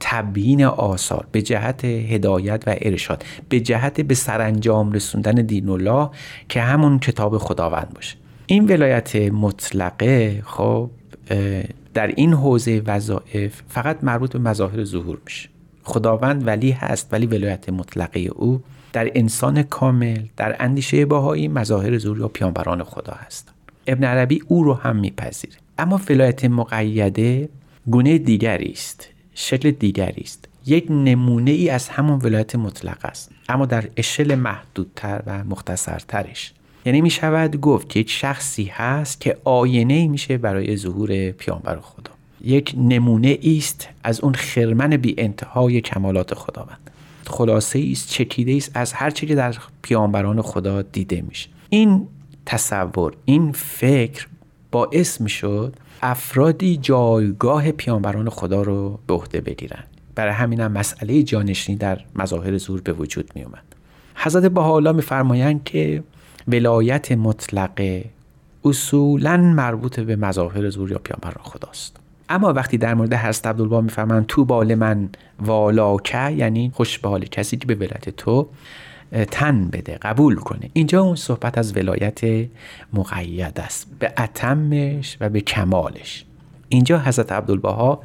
تبیین 0.01 0.65
آثار 0.65 1.27
به 1.33 1.43
جهت 1.43 1.85
هدایت 1.85 2.63
و 2.67 2.75
ارشاد 2.81 3.25
به 3.49 3.61
جهت 3.61 4.01
به 4.01 4.15
سرانجام 4.15 4.93
رسوندن 4.93 5.35
دین 5.35 5.69
الله 5.69 6.11
که 6.49 6.61
همون 6.61 6.99
کتاب 6.99 7.39
خداوند 7.39 7.93
باشه. 7.95 8.17
این 8.47 8.67
ولایت 8.67 9.17
مطلقه 9.17 10.43
خب 10.47 10.91
در 11.95 12.07
این 12.07 12.33
حوزه 12.33 12.83
وظایف 12.87 13.63
فقط 13.69 14.05
مربوط 14.05 14.33
به 14.33 14.39
مظاهر 14.39 14.85
ظهور 14.85 15.19
میشه. 15.25 15.49
خداوند 15.85 16.47
ولی 16.47 16.71
هست 16.71 17.09
ولی 17.13 17.27
ولایت 17.27 17.69
مطلقه 17.69 18.21
او 18.21 18.63
در 18.93 19.11
انسان 19.15 19.63
کامل 19.63 20.23
در 20.37 20.57
اندیشه 20.59 21.07
باهایی 21.07 21.49
مظاهر 21.49 21.99
ظهور 21.99 22.19
یا 22.19 22.29
پیانبران 22.29 22.83
خدا 22.83 23.13
هست. 23.13 23.49
ابن 23.87 24.05
عربی 24.05 24.43
او 24.49 24.65
رو 24.65 24.75
هم 24.75 24.97
میپذیره. 24.97 25.55
اما 25.79 26.01
ولایت 26.11 26.45
مقیده 26.45 27.49
گونه 27.87 28.19
دیگری 28.19 28.71
است 28.73 29.09
شکل 29.35 29.71
دیگری 29.71 30.23
است. 30.23 30.49
یک 30.67 30.87
نمونه 30.91 31.51
ای 31.51 31.71
از 31.71 31.89
همون 31.89 32.21
ولایت 32.23 32.57
مطلق 32.57 33.05
است 33.05 33.31
اما 33.49 33.67
در 33.67 33.85
اشل 33.97 34.35
محدودتر 34.35 35.23
و 35.27 35.45
مختصرترش. 35.45 36.53
یعنی 36.87 37.01
می 37.01 37.11
شود 37.11 37.61
گفت 37.61 37.97
یک 37.97 38.11
شخصی 38.11 38.65
هست 38.65 39.21
که 39.21 39.37
آینه 39.45 40.09
میشه 40.09 40.39
برای 40.39 40.77
ظهور 40.77 41.31
پیانبر 41.31 41.81
خدا. 41.81 42.04
یک 42.45 42.75
نمونه 42.79 43.39
است 43.59 43.89
از 44.05 44.21
اون 44.21 44.35
خرمن 44.35 44.97
بی 44.97 45.15
انتهای 45.19 45.81
کمالات 45.81 46.35
خداوند. 46.35 46.91
خلاصه 47.27 47.89
است 47.93 48.09
چکیده 48.11 48.57
است 48.57 48.71
از 48.75 48.93
هر 48.93 49.11
چی 49.11 49.27
که 49.27 49.35
در 49.35 49.55
پیانبران 49.83 50.43
خدا 50.43 50.83
دیده 50.83 51.21
میشه. 51.29 51.49
این 51.69 52.09
تصور 52.47 53.13
این 53.25 53.53
فکر 53.53 54.27
باعث 54.71 55.21
می 55.21 55.31
شد 55.31 55.77
افرادی 56.03 56.77
جایگاه 56.77 57.73
پیانبران 57.73 58.31
خدا 58.31 58.63
رو 58.63 58.99
به 59.07 59.15
عهده 59.15 59.41
بگیرن. 59.41 59.85
برای 60.15 60.33
همین 60.33 60.61
هم 60.61 60.73
مسئله 60.73 61.23
جانشینی 61.23 61.79
در 61.79 62.01
مظاهر 62.15 62.59
زور 62.59 62.81
به 62.81 62.93
وجود 62.93 63.31
می 63.35 63.43
اومد 63.43 63.63
حضرت 64.15 64.45
بها 64.45 64.93
میفرمایند 64.93 65.65
که 65.65 66.03
ولایت 66.49 67.13
مطلقه 67.13 68.05
اصولا 68.65 69.37
مربوط 69.37 70.01
به 70.01 70.17
مظاهر 70.17 70.71
زور 70.71 70.91
یا 70.91 70.99
پیامبران 70.99 71.45
خداست. 71.45 72.04
اما 72.29 72.53
وقتی 72.53 72.79
در 72.79 72.95
مورد 72.95 73.15
حضرت 73.15 73.47
عبدالبها 73.47 73.81
میفرمایند 73.81 74.27
تو 74.27 74.45
بال 74.45 74.75
من 74.75 75.09
والاکه 75.41 76.31
یعنی 76.31 76.73
خوش 76.75 76.99
به 76.99 77.09
حال 77.09 77.25
کسی 77.25 77.57
که 77.57 77.67
به 77.67 77.75
ولایت 77.75 78.11
تو 78.11 78.49
تن 79.31 79.69
بده 79.69 79.99
قبول 80.03 80.37
کنه. 80.37 80.71
اینجا 80.73 81.01
اون 81.01 81.17
صحبت 81.17 81.59
از 81.59 81.77
ولایت 81.77 82.21
مقید 82.93 83.61
است. 83.61 83.87
به 83.99 84.13
اتمش 84.19 85.17
و 85.21 85.29
به 85.29 85.41
کمالش. 85.41 86.25
اینجا 86.69 86.99
حضرت 86.99 87.33
عبدالبها 87.33 88.03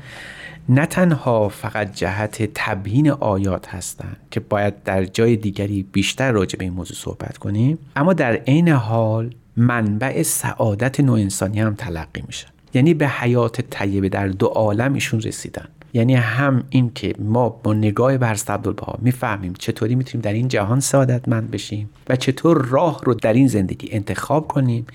نه 0.70 0.86
تنها 0.86 1.50
فقط 1.50 1.96
جهت 1.96 2.50
تبیین 2.56 3.12
آیات 3.12 3.68
هستند 3.68 4.18
که 4.32 4.40
باید 4.40 4.84
در 4.84 5.06
جای 5.06 5.36
دیگری 5.36 5.84
بیشتر 5.84 6.32
راجع 6.32 6.58
به 6.58 6.66
این 6.66 6.74
موضوع 6.74 6.98
صحبت 6.98 7.38
کنیم 7.38 7.78
اما 7.96 8.14
در 8.14 8.34
عین 8.34 8.70
حال 8.70 9.36
منبع 9.58 10.24
سعادت 10.24 11.00
نوع 11.00 11.20
انسانی 11.20 11.60
هم 11.60 11.76
تلقی 11.76 12.24
میشن 12.28 12.48
یعنی 12.74 12.94
به 12.94 13.08
حیات 13.08 13.62
طیبه 13.62 14.10
در 14.10 14.28
دو 14.28 14.46
عالم 14.46 14.94
ایشون 14.94 15.22
رسیدن. 15.22 15.68
یعنی 15.94 16.16
هم 16.16 16.64
این 16.70 16.92
که 16.96 17.14
ما 17.20 17.50
با 17.50 17.74
نگاه 17.74 18.18
بر 18.18 18.38
عبدالبها 18.48 18.96
می‌فهمیم 19.02 19.54
چطوری 19.60 19.96
می‌تونیم 19.96 20.22
در 20.22 20.34
این 20.34 20.48
جهان 20.48 20.80
سعادتمند 20.80 21.52
بشیم 21.52 21.90
و 22.10 22.16
چطور 22.16 22.66
راه 22.66 23.02
رو 23.04 23.14
در 23.14 23.34
این 23.34 23.48
زندگی 23.48 23.90
انتخاب 23.92 24.48
کنیم 24.48 24.86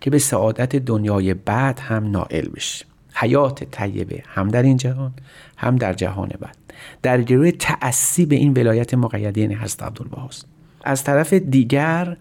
که 0.00 0.10
به 0.10 0.18
سعادت 0.18 0.76
دنیای 0.76 1.34
بعد 1.34 1.78
هم 1.78 2.10
نائل 2.10 2.48
بشیم. 2.48 2.86
حیات 3.14 3.64
طیبه 3.64 4.22
هم 4.26 4.48
در 4.48 4.62
این 4.62 4.76
جهان 4.76 5.12
هم 5.56 5.76
در 5.76 5.92
جهان 5.92 6.28
بعد. 6.40 6.56
در 7.02 7.22
گروه 7.22 7.50
تأسی 7.50 8.26
به 8.26 8.36
این 8.36 8.52
ولایت 8.52 8.94
مقیده 8.94 9.40
یعنی 9.40 9.54
حضرت 9.54 9.82
عبدالبهاست 9.82 10.46
از 10.84 11.04
طرف 11.04 11.32
دیگر 11.32 12.16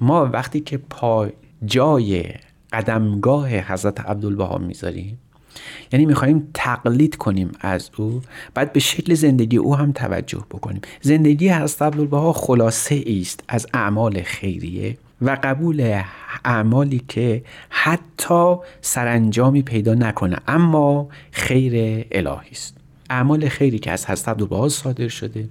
ما 0.00 0.26
وقتی 0.26 0.60
که 0.60 0.78
پا 0.78 1.28
جای 1.64 2.24
قدمگاه 2.72 3.48
حضرت 3.58 4.00
عبدالبها 4.00 4.58
می‌ذاریم؟ 4.58 5.18
یعنی 5.92 6.06
می‌خواهیم 6.06 6.48
تقلید 6.54 7.16
کنیم 7.16 7.52
از 7.60 7.90
او 7.96 8.22
بعد 8.54 8.72
به 8.72 8.80
شکل 8.80 9.14
زندگی 9.14 9.56
او 9.56 9.76
هم 9.76 9.92
توجه 9.92 10.44
بکنیم. 10.50 10.80
زندگی 11.00 11.48
حضرت 11.48 11.82
عبدالبها 11.82 12.32
خلاصه 12.32 13.04
است 13.20 13.44
از 13.48 13.66
اعمال 13.74 14.22
خیریه 14.22 14.96
و 15.22 15.38
قبول 15.42 16.02
اعمالی 16.44 17.02
که 17.08 17.42
حتی 17.68 18.56
سرانجامی 18.80 19.62
پیدا 19.62 19.94
نکنه 19.94 20.36
اما 20.48 21.08
خیر 21.30 22.06
الهی 22.12 22.50
است. 22.50 22.76
اعمال 23.10 23.48
خیری 23.48 23.78
که 23.78 23.90
از 23.90 24.06
حضرت 24.06 24.28
عبدالبها 24.28 24.68
صادر 24.68 25.08
شده 25.08 25.48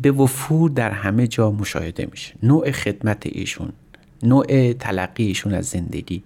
به 0.00 0.10
وفور 0.10 0.70
در 0.70 0.90
همه 0.90 1.26
جا 1.26 1.50
مشاهده 1.50 2.08
میشه. 2.10 2.34
نوع 2.42 2.70
خدمت 2.70 3.22
ایشون. 3.26 3.72
نوع 4.22 4.72
تلقی 4.72 5.26
ایشون 5.26 5.54
از 5.54 5.66
زندگی 5.66 6.22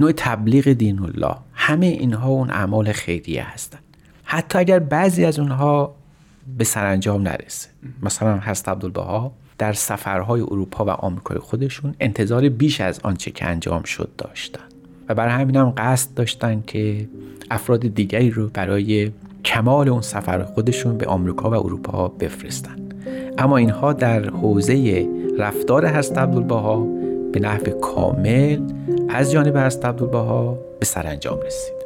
نوع 0.00 0.12
تبلیغ 0.12 0.72
دین 0.72 1.02
الله. 1.02 1.36
همه 1.52 1.86
اینها 1.86 2.28
اون 2.28 2.50
اعمال 2.50 2.92
خیریه 2.92 3.42
هستند 3.42 3.82
حتی 4.24 4.58
اگر 4.58 4.78
بعضی 4.78 5.24
از 5.24 5.38
اونها 5.38 5.94
به 6.58 6.64
سرانجام 6.64 7.22
نرسه. 7.22 7.68
مثلا 8.02 8.40
حضرت 8.40 8.68
عبدالبها 8.68 9.32
در 9.58 9.72
سفرهای 9.72 10.40
اروپا 10.40 10.84
و 10.84 10.90
آمریکای 10.90 11.38
خودشون 11.38 11.94
انتظار 12.00 12.48
بیش 12.48 12.80
از 12.80 13.00
آنچه 13.02 13.30
که 13.30 13.46
انجام 13.46 13.82
شد 13.82 14.08
داشتن. 14.18 14.60
و 15.08 15.14
برای 15.14 15.32
همین 15.32 15.56
هم 15.56 15.72
قصد 15.76 16.14
داشتن 16.14 16.62
که 16.66 17.08
افراد 17.50 17.80
دیگری 17.80 18.30
رو 18.30 18.48
برای 18.48 19.10
کمال 19.44 19.88
اون 19.88 20.02
سفر 20.02 20.44
خودشون 20.44 20.98
به 20.98 21.06
آمریکا 21.06 21.50
و 21.50 21.54
اروپا 21.54 22.08
بفرستن. 22.08 22.76
اما 23.38 23.56
اینها 23.56 23.92
در 23.92 24.30
حوزه 24.30 25.08
رفتار 25.38 25.86
هست 25.86 26.18
عبدالبها 26.18 26.99
به 27.32 27.40
نحو 27.40 27.70
کامل 27.80 28.60
از 29.08 29.32
جانب 29.32 29.56
هست 29.56 29.84
عبدالبها 29.84 30.58
به 30.80 30.86
سرانجام 30.86 31.40
رسید. 31.40 31.80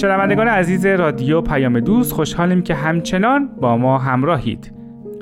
شنوندگان 0.00 0.48
عزیز 0.48 0.86
رادیو 0.86 1.40
پیام 1.40 1.80
دوست 1.80 2.12
خوشحالیم 2.12 2.62
که 2.62 2.74
همچنان 2.74 3.48
با 3.60 3.76
ما 3.76 3.98
همراهید. 3.98 4.72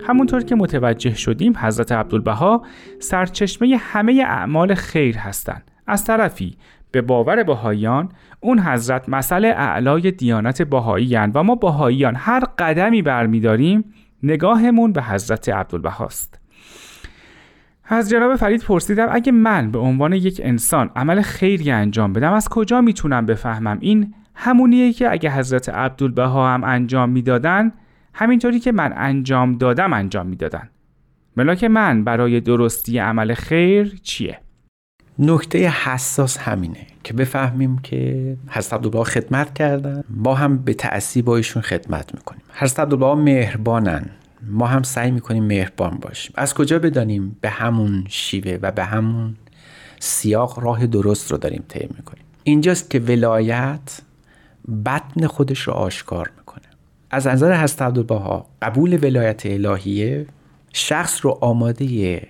همونطور 0.06 0.42
که 0.42 0.54
متوجه 0.54 1.14
شدیم 1.14 1.52
حضرت 1.56 1.92
عبدالبها 1.92 2.62
سرچشمه 2.98 3.76
همه 3.80 4.24
اعمال 4.28 4.74
خیر 4.74 5.18
هستند. 5.18 5.70
از 5.86 6.04
طرفی 6.04 6.56
به 6.90 7.02
باور 7.02 7.42
بهاییان 7.42 8.08
اون 8.40 8.58
حضرت 8.58 9.08
مسئله 9.08 9.48
اعلای 9.48 10.10
دیانت 10.10 10.62
بهایی 10.62 11.16
و 11.16 11.42
ما 11.42 11.54
بهاییان 11.54 12.14
هر 12.16 12.44
قدمی 12.58 13.02
برمیداریم 13.02 13.84
نگاهمون 14.22 14.92
به 14.92 15.02
حضرت 15.02 15.48
عبدالبهاست. 15.48 16.40
از 17.84 18.10
جناب 18.10 18.36
فرید 18.36 18.62
پرسیدم 18.62 19.08
اگه 19.10 19.32
من 19.32 19.70
به 19.70 19.78
عنوان 19.78 20.12
یک 20.12 20.40
انسان 20.44 20.90
عمل 20.96 21.22
خیری 21.22 21.70
انجام 21.70 22.12
بدم 22.12 22.32
از 22.32 22.48
کجا 22.48 22.80
می‌تونم 22.80 23.26
بفهمم 23.26 23.78
این 23.80 24.14
همونیه 24.40 24.92
که 24.92 25.12
اگه 25.12 25.30
حضرت 25.30 25.68
عبدالبها 25.68 26.54
هم 26.54 26.64
انجام 26.64 27.10
می‌دادن 27.10 27.72
همینطوری 28.14 28.60
که 28.60 28.72
من 28.72 28.92
انجام 28.96 29.58
دادم 29.58 29.92
انجام 29.92 30.26
می‌دادن. 30.26 30.68
ملاک 31.36 31.64
من 31.64 32.04
برای 32.04 32.40
درستی 32.40 32.98
عمل 32.98 33.34
خیر 33.34 34.00
چیه؟ 34.02 34.38
نکته 35.18 35.68
حساس 35.68 36.38
همینه 36.38 36.86
که 37.04 37.14
بفهمیم 37.14 37.78
که 37.78 38.36
حضرت 38.48 38.72
عبدالبها 38.72 39.04
خدمت 39.04 39.54
کردن. 39.54 40.04
ما 40.10 40.34
هم 40.34 40.58
به 40.58 40.74
تأثیر 40.74 41.24
با 41.24 41.36
ایشون 41.36 41.62
خدمت 41.62 42.14
می‌کنیم. 42.14 42.42
حضرت 42.52 42.80
عبدالبها 42.80 43.14
مهربانن. 43.14 44.10
ما 44.50 44.66
هم 44.66 44.82
سعی 44.82 45.10
می‌کنیم 45.10 45.44
مهربان 45.44 45.98
باشیم. 46.02 46.32
از 46.36 46.54
کجا 46.54 46.78
بدانیم؟ 46.78 47.36
به 47.40 47.50
همون 47.50 48.04
شیوه 48.08 48.58
و 48.62 48.70
به 48.70 48.84
همون 48.84 49.34
سیاق 50.00 50.58
راه 50.58 50.86
درست 50.86 51.32
رو 51.32 51.38
داریم 51.38 51.64
طی 51.68 51.88
می‌کنیم. 51.96 52.24
اینجاست 52.44 52.90
که 52.90 52.98
ولایت 52.98 54.00
بطن 54.86 55.26
خودش 55.26 55.60
رو 55.60 55.72
آشکار 55.72 56.30
می‌کنه. 56.38 56.64
از 57.10 57.26
نظر 57.26 57.62
حضرت 57.62 57.82
عبدالبها 57.82 58.46
قبول 58.62 58.98
ولایت 59.02 59.46
الهیه 59.46 60.26
شخص 60.72 61.24
رو 61.24 61.38
آماده 61.40 62.22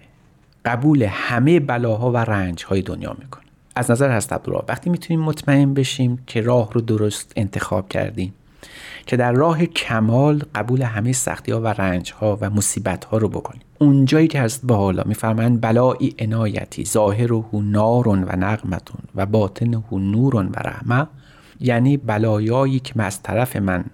قبول 0.64 1.02
همه 1.02 1.60
بلاها 1.60 2.10
و 2.10 2.16
رنجهای 2.16 2.82
دنیا 2.82 3.16
می‌کنه. 3.18 3.44
از 3.74 3.90
نظر 3.90 4.16
حضرت 4.16 4.32
عبدالبها 4.32 4.64
وقتی 4.68 4.90
می‌تونیم 4.90 5.20
مطمئن 5.20 5.74
بشیم 5.74 6.18
که 6.26 6.40
راه 6.40 6.72
رو 6.72 6.80
درست 6.80 7.32
انتخاب 7.36 7.88
کردیم 7.88 8.34
که 9.06 9.16
در 9.16 9.32
راه 9.32 9.66
کمال 9.66 10.42
قبول 10.54 10.82
همه 10.82 11.12
سختی 11.12 11.52
ها 11.52 11.60
و 11.60 11.66
رنج 11.66 12.12
ها 12.12 12.38
و 12.40 12.50
مصیبت 12.50 13.04
ها 13.04 13.18
رو 13.18 13.28
بکنیم. 13.28 13.62
اونجایی 13.78 14.28
که 14.28 14.40
هست 14.40 14.66
به 14.66 14.74
حالا 14.74 15.02
میفرمایند 15.06 15.60
بلایی 15.60 16.14
عنایتی 16.18 16.84
ظاهر 16.84 17.32
و 17.32 17.44
نارون 17.52 18.24
و 18.24 18.36
نقمتون 18.36 19.00
و 19.14 19.26
باطن 19.26 19.74
و 19.74 19.98
نورون 19.98 20.46
و 20.46 20.56
رحمه 20.64 21.06
یعنی 21.60 21.96
بلایایی 21.96 22.80
که 22.80 23.02
از 23.02 23.22
طرف 23.22 23.56
من 23.56 23.84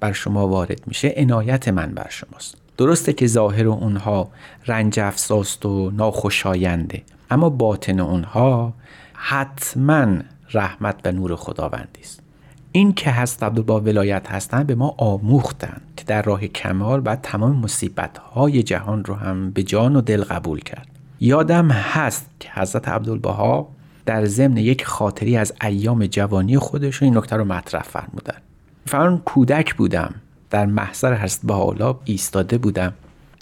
بر 0.00 0.12
شما 0.12 0.48
وارد 0.48 0.80
میشه 0.86 1.14
عنایت 1.16 1.68
من 1.68 1.94
بر 1.94 2.06
شماست. 2.10 2.56
درسته 2.76 3.12
که 3.12 3.26
ظاهر 3.26 3.66
اونها 3.66 4.30
رنج 4.66 5.00
افزاست 5.00 5.66
و 5.66 5.90
ناخوشاینده 5.90 7.02
اما 7.30 7.50
باطن 7.50 8.00
اونها 8.00 8.74
حتما 9.12 10.16
رحمت 10.52 10.96
و 11.04 11.12
نور 11.12 11.36
خداوندی 11.36 12.00
است. 12.00 12.20
این 12.72 12.92
که 12.92 13.10
هست 13.10 13.44
با 13.44 13.80
ولایت 13.80 14.30
هستن 14.30 14.64
به 14.64 14.74
ما 14.74 14.94
آموختن 14.98 15.80
که 15.96 16.04
در 16.04 16.22
راه 16.22 16.46
کمال 16.46 17.00
باید 17.00 17.20
تمام 17.20 17.56
مصیبت 17.56 18.18
های 18.18 18.62
جهان 18.62 19.04
رو 19.04 19.14
هم 19.14 19.50
به 19.50 19.62
جان 19.62 19.96
و 19.96 20.00
دل 20.00 20.24
قبول 20.24 20.60
کرد. 20.60 20.86
یادم 21.20 21.70
هست 21.70 22.30
که 22.40 22.48
حضرت 22.54 22.88
عبدالبها 22.88 23.68
در 24.06 24.24
ضمن 24.24 24.56
یک 24.56 24.84
خاطری 24.84 25.36
از 25.36 25.52
ایام 25.62 26.06
جوانی 26.06 26.58
خودشون 26.58 27.08
این 27.08 27.18
نکته 27.18 27.36
رو 27.36 27.44
مطرح 27.44 27.82
فرمودن. 27.82 28.36
فرمان 28.86 29.18
کودک 29.18 29.74
بودم. 29.74 30.14
در 30.50 30.66
محضر 30.66 31.14
حضرت 31.14 31.46
بهاءالله 31.46 31.94
ایستاده 32.04 32.58
بودم. 32.58 32.92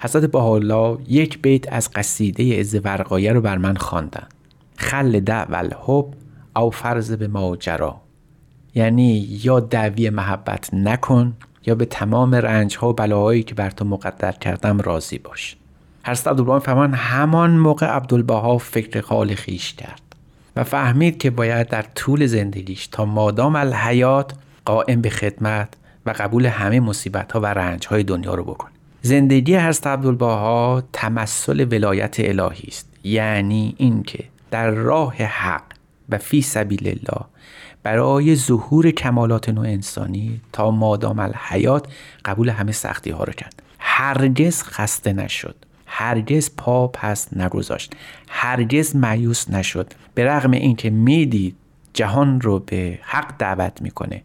حضرت 0.03 0.25
بهاءالله 0.25 0.99
یک 1.09 1.43
بیت 1.43 1.73
از 1.73 1.91
قصیده 1.91 2.57
از 2.61 2.75
ورقایه 2.85 3.33
رو 3.33 3.41
بر 3.41 3.59
من 3.59 3.77
خواندن. 3.77 4.27
خل 4.77 5.21
دعو 5.21 5.55
الحب 5.55 6.07
او 6.57 6.71
فرض 6.71 7.13
به 7.13 7.29
ماجرا. 7.29 8.01
یعنی 8.75 9.39
یا 9.43 9.61
دعوی 9.61 10.11
محبت 10.11 10.75
نکن 10.75 11.37
یا 11.67 11.75
به 11.75 11.85
تمام 11.85 12.35
رنج 12.35 12.77
ها 12.77 12.89
و 12.89 12.93
بلاهایی 12.93 13.43
که 13.43 13.55
بر 13.55 13.71
تو 13.71 13.85
مقدر 13.85 14.33
کردم 14.33 14.81
راضی 14.81 15.19
باش. 15.19 15.57
حضرت 16.07 16.29
عبدالبها 16.29 16.59
فرمان 16.59 16.95
همان 16.95 17.51
موقع 17.51 17.87
عبدالبها 17.87 18.59
فکر 18.59 19.01
خال 19.01 19.35
خیش 19.35 19.75
کرد. 19.75 20.02
و 20.57 20.65
فهمید 20.65 21.19
که 21.19 21.31
باید 21.31 21.69
در 21.69 21.83
طول 21.83 22.27
زندگیش 22.27 22.87
تا 22.87 23.05
مادام 23.05 23.57
الحیات 23.57 24.33
قائم 24.65 25.01
به 25.01 25.11
خدمت 25.11 25.75
و 26.07 26.15
قبول 26.19 26.47
همه 26.47 26.81
مصیبت 26.81 27.33
ها 27.33 27.41
و 27.41 27.47
رنج 27.47 27.87
های 27.87 28.03
دنیا 28.03 28.35
رو 28.35 28.45
بکنه. 28.45 28.73
زندگی 29.03 29.57
حضرت 29.57 29.87
عبدالبها 29.87 30.83
تمثل 30.93 31.67
ولایت 31.71 32.17
الهی 32.19 32.69
است. 32.69 32.89
یعنی 33.05 33.75
اینکه 33.79 34.25
در 34.51 34.71
راه 34.71 35.15
حق 35.15 35.63
و 36.09 36.19
فی 36.19 36.43
سبیل 36.43 36.89
الله 36.89 37.25
برای 37.83 38.37
ظهور 38.37 38.91
کمالات 38.91 39.49
نوع 39.49 39.67
انسانی 39.67 40.41
تا 40.53 40.71
مادام 40.71 41.19
الحیات 41.19 41.87
قبول 42.25 42.49
همه 42.49 42.73
سختی 42.73 43.11
ها 43.11 43.25
رو 43.25 43.33
کرد. 43.33 43.63
هرگز 43.79 44.63
خسته 44.63 45.13
نشد. 45.13 45.55
هرگز 45.95 46.51
پا 46.57 46.89
پس 46.89 47.37
نگذاشت. 47.37 47.95
هرگز 48.29 48.97
مایوس 48.97 49.51
نشد. 49.51 49.93
به 50.15 50.25
رغم 50.25 50.51
اینکه 50.51 50.91
می‌دید 50.91 51.57
جهان 51.95 52.41
رو 52.41 52.59
به 52.59 52.99
حق 53.03 53.35
دعوت 53.39 53.83
می‌کنه. 53.83 54.23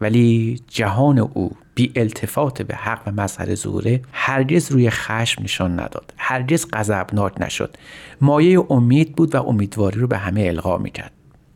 ولی 0.00 0.60
جهان 0.68 1.18
او 1.18 1.56
بی 1.74 1.92
التفات 1.96 2.62
به 2.62 2.76
حق 2.76 3.02
و 3.06 3.12
مظهر 3.12 3.54
زوره 3.54 4.00
هرگز 4.12 4.72
روی 4.72 4.90
خشم 4.90 5.42
نشان 5.42 5.72
نداد. 5.72 6.14
هرگز 6.16 6.66
غضبناک 6.72 7.40
نشد. 7.40 7.76
مایه 8.20 8.66
امید 8.70 9.16
بود 9.16 9.34
و 9.34 9.48
امیدواری 9.48 10.00
رو 10.00 10.06
به 10.06 10.18
همه 10.18 10.40
القا 10.40 10.78
می‌کرد. 10.78 11.12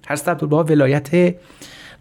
حضرت 0.08 0.28
عبدالبها 0.28 0.64
ولایت 0.64 1.34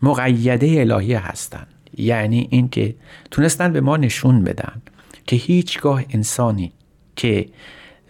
مقیده 0.02 0.82
الهی 0.82 1.14
هستند 1.14 1.68
یعنی 1.98 2.48
اینکه 2.52 2.96
تونستن 3.32 3.74
به 3.74 3.82
ما 3.82 3.98
نشون 3.98 4.44
بدن 4.44 4.82
که 5.28 5.36
هیچگاه 5.36 6.04
انسانی 6.10 6.72
که 7.16 7.46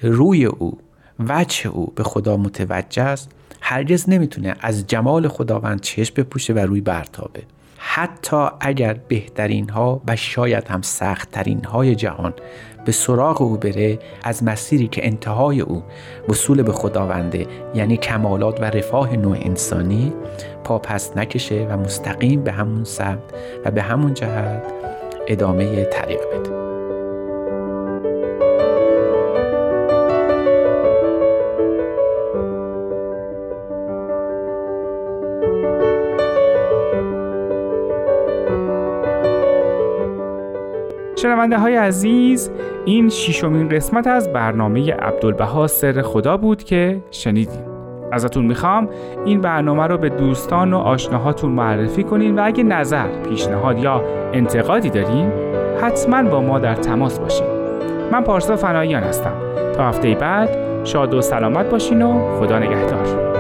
روی 0.01 0.45
او 0.45 0.77
وجه 1.19 1.69
او 1.69 1.93
به 1.95 2.03
خدا 2.03 2.37
متوجه 2.37 3.03
است 3.03 3.29
هرگز 3.61 4.09
نمی‌تونه 4.09 4.55
از 4.59 4.87
جمال 4.87 5.27
خداوند 5.27 5.81
چشم 5.81 6.13
بپوشه 6.17 6.53
و 6.53 6.59
روی 6.59 6.81
برتابه. 6.81 7.43
حتی 7.77 8.47
اگر 8.59 8.93
بهترین 8.93 9.69
ها 9.69 10.01
و 10.07 10.15
شاید 10.15 10.67
هم 10.67 10.81
سختترین 10.81 11.63
های 11.63 11.95
جهان 11.95 12.33
به 12.85 12.91
سراغ 12.91 13.41
او 13.41 13.57
بره 13.57 13.99
از 14.23 14.43
مسیری 14.43 14.87
که 14.87 15.05
انتهای 15.05 15.61
او 15.61 15.83
وصول 16.29 16.61
به 16.61 16.71
خداونده 16.71 17.47
یعنی 17.75 17.97
کمالات 17.97 18.61
و 18.61 18.63
رفاه 18.63 19.15
نوع 19.15 19.37
انسانی 19.41 20.13
پا 20.63 20.79
پس 20.79 21.17
نکشه 21.17 21.67
و 21.69 21.77
مستقیم 21.77 22.43
به 22.43 22.51
همون 22.51 22.83
سمت 22.83 23.33
و 23.65 23.71
به 23.71 23.81
همون 23.81 24.13
جهت 24.13 24.63
ادامه 25.27 25.83
طریق 25.83 26.19
بده. 26.33 26.60
شنونده 41.21 41.57
های 41.57 41.75
عزیز 41.75 42.51
این 42.85 43.09
شیشمین 43.09 43.69
قسمت 43.69 44.07
از 44.07 44.33
برنامه 44.33 44.93
عبدالبها 44.93 45.67
سر 45.67 46.01
خدا 46.01 46.37
بود 46.37 46.63
که 46.63 47.03
شنیدین. 47.11 47.61
ازتون 48.11 48.45
می‌خوام 48.45 48.89
این 49.25 49.41
برنامه 49.41 49.87
رو 49.87 49.97
به 49.97 50.09
دوستان 50.09 50.73
و 50.73 50.77
آشناهاتون 50.77 51.51
معرفی 51.51 52.03
کنین 52.03 52.39
و 52.39 52.41
اگه 52.45 52.63
نظر، 52.63 53.07
پیشنهاد 53.29 53.79
یا 53.79 54.03
انتقادی 54.33 54.89
دارین 54.89 55.31
حتما 55.81 56.23
با 56.23 56.41
ما 56.41 56.59
در 56.59 56.75
تماس 56.75 57.19
باشین. 57.19 57.47
من 58.11 58.23
پارسا 58.23 58.55
فناییان 58.55 59.03
هستم. 59.03 59.33
تا 59.75 59.83
هفته 59.87 60.15
بعد 60.15 60.49
شاد 60.83 61.13
و 61.13 61.21
سلامت 61.21 61.69
باشین 61.69 62.01
و 62.01 62.39
خدا 62.39 62.59
نگهدار. 62.59 63.30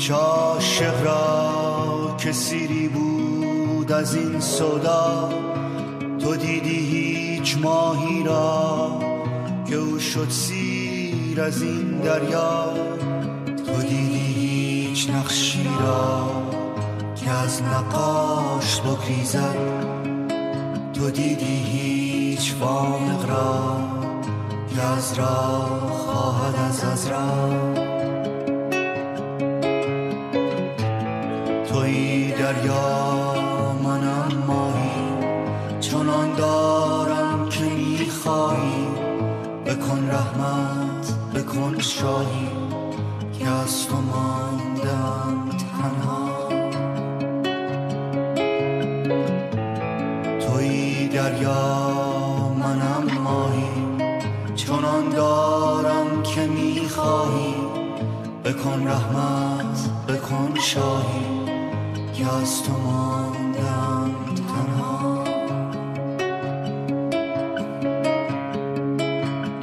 هیچ 0.00 0.10
عاشق 0.10 1.04
را 1.04 2.16
که 2.18 2.32
سیری 2.32 2.88
بود 2.88 3.92
از 3.92 4.14
این 4.14 4.40
صدا 4.40 5.28
تو 6.18 6.36
دیدی 6.36 6.76
هیچ 6.76 7.58
ماهی 7.62 8.22
را 8.22 9.00
که 9.68 9.76
او 9.76 9.98
شد 9.98 10.30
سیر 10.30 11.40
از 11.40 11.62
این 11.62 12.00
دریا 12.00 12.74
تو 13.66 13.82
دیدی 13.82 14.32
هیچ 14.32 15.10
نقشی 15.10 15.68
را 15.80 16.30
که 17.16 17.30
از 17.30 17.62
نقاش 17.62 18.80
بگریزد 18.80 19.56
تو 20.94 21.10
دیدی 21.10 21.62
هیچ 21.64 22.54
فامق 22.54 23.30
را 23.30 23.76
که 24.74 24.82
از 24.82 25.18
را 25.18 25.66
خواهد 25.90 26.54
از 26.68 26.84
از 26.84 27.06
را 27.06 27.69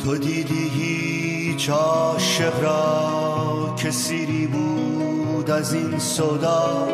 تو 0.07 0.17
دیدی 0.17 0.69
هیچ 0.69 1.69
عاشق 1.69 2.63
را 2.63 3.75
که 3.77 3.91
سیری 3.91 4.47
بود 4.47 5.51
از 5.51 5.73
این 5.73 5.99
صدا؟ 5.99 6.87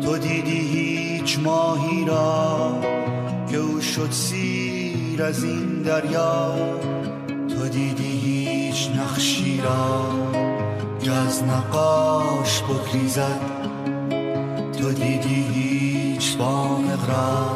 تو 0.00 0.18
دیدی 0.18 0.58
هیچ 0.58 1.38
ماهی 1.38 2.04
را 2.04 2.80
که 3.50 3.56
او 3.56 3.80
شد 3.80 4.10
سیر 4.10 5.22
از 5.22 5.44
این 5.44 5.82
دریا؟ 5.82 6.54
تو 7.28 7.68
دیدی 7.68 8.12
هیچ 8.18 8.90
نقشی 8.96 9.60
را 9.60 10.06
که 11.02 11.12
از 11.12 11.42
نقاش 11.44 12.62
بگریزد؟ 12.62 13.40
تو 14.78 14.92
دیدی 14.92 15.46
هیچ 15.54 16.36
بامق 16.36 17.10
را 17.10 17.46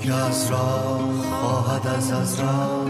که 0.00 0.14
از 0.14 0.50
راه 0.50 1.00
خواهد 1.40 1.86
از 1.86 2.12
از 2.12 2.40
راه 2.40 2.81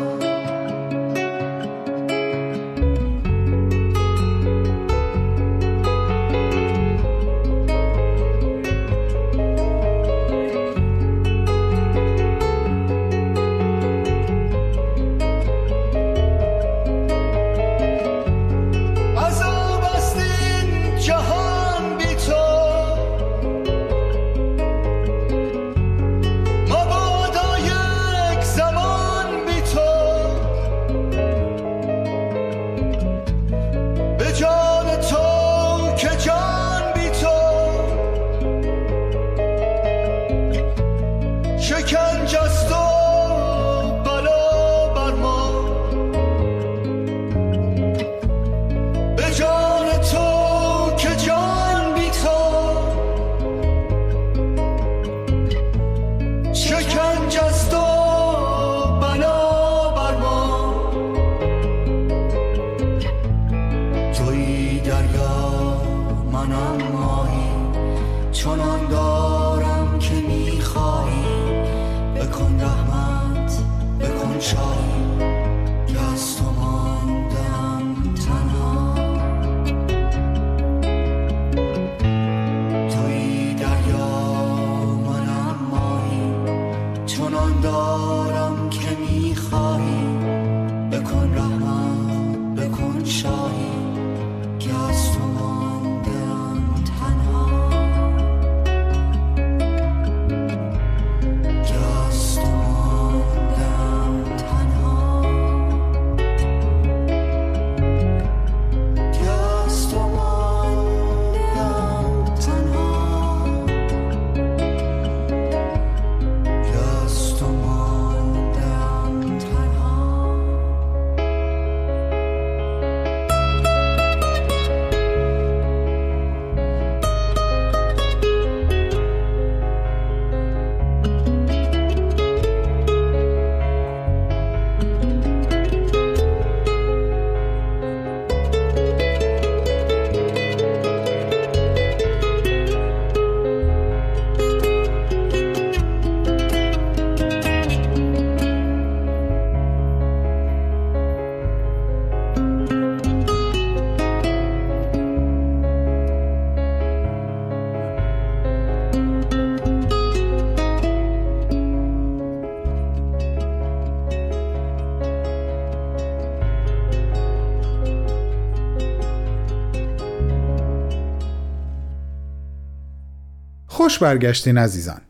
خوش 173.93 173.99
برگشتین 173.99 174.59
عزیزان. 174.59 175.01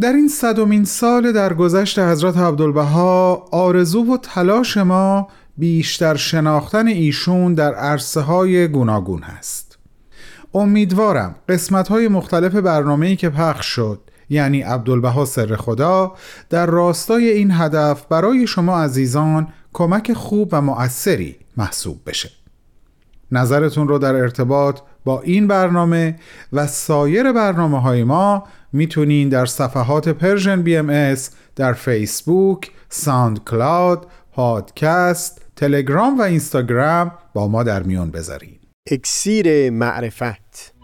در 0.00 0.12
این 0.12 0.28
صدومین 0.28 0.84
سال 0.84 1.32
در 1.32 1.54
گذشت 1.54 1.98
حضرت 1.98 2.36
عبدالبها 2.36 3.34
آرزو 3.52 4.14
و 4.14 4.16
تلاش 4.16 4.76
ما 4.76 5.28
بیشتر 5.56 6.16
شناختن 6.16 6.86
ایشون 6.86 7.54
در 7.54 7.74
عرصه 7.74 8.20
های 8.20 8.68
گوناگون 8.68 9.22
هست. 9.22 9.78
امیدوارم 10.54 11.34
قسمت 11.48 11.88
های 11.88 12.08
مختلف 12.08 12.54
برنامه‌ای 12.54 13.16
که 13.16 13.30
پخش 13.30 13.66
شد 13.66 14.00
یعنی 14.30 14.62
عبدالبها 14.62 15.24
سر 15.24 15.56
خدا 15.56 16.12
در 16.50 16.66
راستای 16.66 17.30
این 17.30 17.50
هدف 17.50 18.06
برای 18.06 18.46
شما 18.46 18.82
عزیزان 18.82 19.48
کمک 19.72 20.12
خوب 20.12 20.48
و 20.52 20.60
مؤثری 20.60 21.36
محسوب 21.56 22.00
بشه. 22.06 22.30
نظرتون 23.32 23.88
رو 23.88 23.98
در 23.98 24.14
ارتباط 24.14 24.80
با 25.04 25.20
این 25.20 25.46
برنامه 25.46 26.16
و 26.52 26.66
سایر 26.66 27.32
برنامه 27.32 27.80
های 27.80 28.04
ما 28.04 28.44
می‌تونین 28.72 29.28
در 29.28 29.46
صفحات 29.46 30.08
Persian 30.08 30.62
BMS 30.62 31.30
در 31.56 31.72
فیسبوک، 31.72 32.70
SoundCloud، 32.88 34.06
پادکست، 34.32 35.42
تلگرام 35.56 36.18
و 36.18 36.22
اینستاگرام 36.22 37.12
با 37.34 37.48
ما 37.48 37.62
در 37.62 37.82
میون 37.82 38.10
بذارین. 38.10 38.58
اکسیر 38.90 39.70
معرفت. 39.70 40.74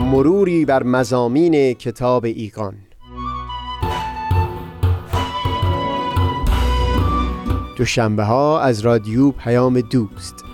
مروری 0.00 0.64
بر 0.64 0.82
مضامین 0.82 1.74
کتاب 1.74 2.24
ایقان 2.24 2.74
دوشنبه 7.80 8.24
ها 8.24 8.60
از 8.60 8.80
رادیو 8.80 9.30
پیام 9.30 9.80
دوست. 9.80 10.44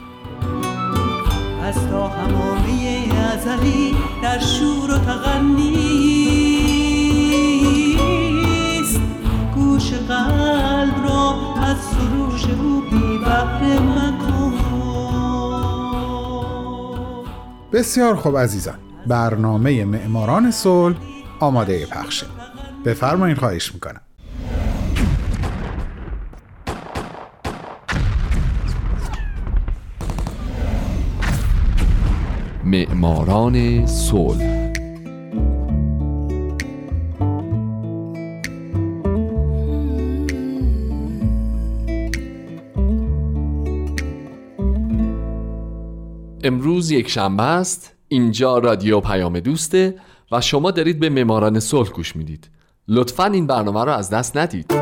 از 1.63 1.75
تا 1.91 2.09
همامه 2.09 3.09
ازلی 3.33 3.97
در 4.23 4.39
شور 4.39 4.91
و 4.91 4.99
تغنیست 4.99 5.81
گوش 9.55 9.93
قلب 9.93 11.05
را 11.09 11.35
از 11.63 11.77
سروش 11.77 12.45
او 12.45 12.81
بی 12.91 13.19
مکن. 13.79 14.53
بسیار 17.73 18.17
خوب 18.17 18.39
عزیزان 18.39 18.79
برنامه 19.07 19.85
معماران 19.85 20.51
صلح 20.51 20.97
آماده 21.41 21.87
پخشه 21.87 22.27
بفرمایین 22.85 23.37
خواهش 23.37 23.75
می‌کنم. 23.75 24.01
معماران 32.67 33.87
صلح. 33.87 34.73
امروز 46.45 46.91
یک 46.91 47.09
شنبه 47.09 47.43
است. 47.43 47.95
اینجا 48.09 48.59
رادیو 48.59 49.01
پیام 49.01 49.41
دوسته 49.41 49.95
و 50.33 50.41
شما 50.41 50.71
دارید 50.71 51.01
به 51.01 51.09
معماران 51.09 51.61
صلح 51.61 51.91
گوش 51.91 52.17
می‌دید. 52.17 52.49
لطفا 52.89 53.25
این 53.25 53.47
برنامه 53.47 53.85
رو 53.85 53.93
از 53.93 54.11
دست 54.11 54.37
ندید. 54.37 54.73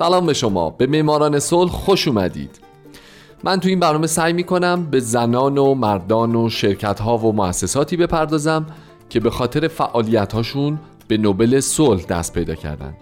سلام 0.00 0.26
به 0.26 0.32
شما. 0.32 0.70
به 0.70 0.86
معماران 0.86 1.38
صلح 1.38 1.70
خوش 1.70 2.08
اومدید. 2.08 2.60
من 3.44 3.60
تو 3.60 3.68
این 3.68 3.80
برنامه 3.80 4.06
سعی 4.06 4.32
می‌کنم 4.32 4.86
به 4.90 5.00
زنان 5.00 5.58
و 5.58 5.74
مردان 5.74 6.36
و 6.36 6.48
شرکت 6.48 7.00
ها 7.00 7.18
و 7.18 7.32
مؤسساتی 7.32 7.96
بپردازم 7.96 8.66
که 9.08 9.20
به 9.20 9.30
خاطر 9.30 9.68
فعالیت 9.68 10.32
هاشون 10.32 10.78
به 11.08 11.16
نوبل 11.16 11.60
صلح 11.60 12.02
دست 12.02 12.34
پیدا 12.34 12.54
کردن. 12.54 12.94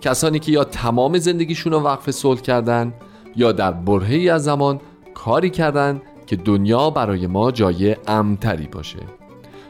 کسانی 0.00 0.38
که 0.38 0.52
یا 0.52 0.64
تمام 0.64 1.18
زندگیشون 1.18 1.72
رو 1.72 1.80
وقف 1.80 2.10
صلح 2.10 2.40
کردن 2.40 2.94
یا 3.36 3.52
در 3.52 3.72
برهه‌ای 3.72 4.28
از 4.28 4.44
زمان 4.44 4.80
کاری 5.14 5.50
کردن 5.50 6.02
که 6.26 6.36
دنیا 6.36 6.90
برای 6.90 7.26
ما 7.26 7.50
جای 7.50 7.96
امتری 8.06 8.66
باشه. 8.66 9.00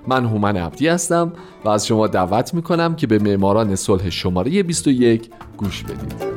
من 0.06 0.24
هومن 0.24 0.56
عبدی 0.56 0.88
هستم 0.88 1.32
و 1.64 1.68
از 1.68 1.86
شما 1.86 2.06
دعوت 2.06 2.54
می‌کنم 2.54 2.96
که 2.96 3.06
به 3.06 3.18
معماران 3.18 3.76
صلح 3.76 4.10
شماره 4.10 4.62
21 4.62 5.30
گوش 5.56 5.82
بدید. 5.82 6.31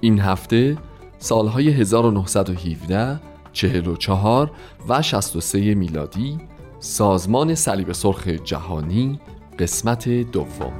این 0.00 0.20
هفته 0.20 0.76
سالهای 1.18 1.68
1917 1.68 3.20
44 3.52 4.50
و 4.88 5.02
63 5.02 5.74
میلادی 5.74 6.38
سازمان 6.80 7.54
صلیب 7.54 7.92
سرخ 7.92 8.28
جهانی 8.28 9.20
قسمت 9.58 10.08
دوم. 10.08 10.72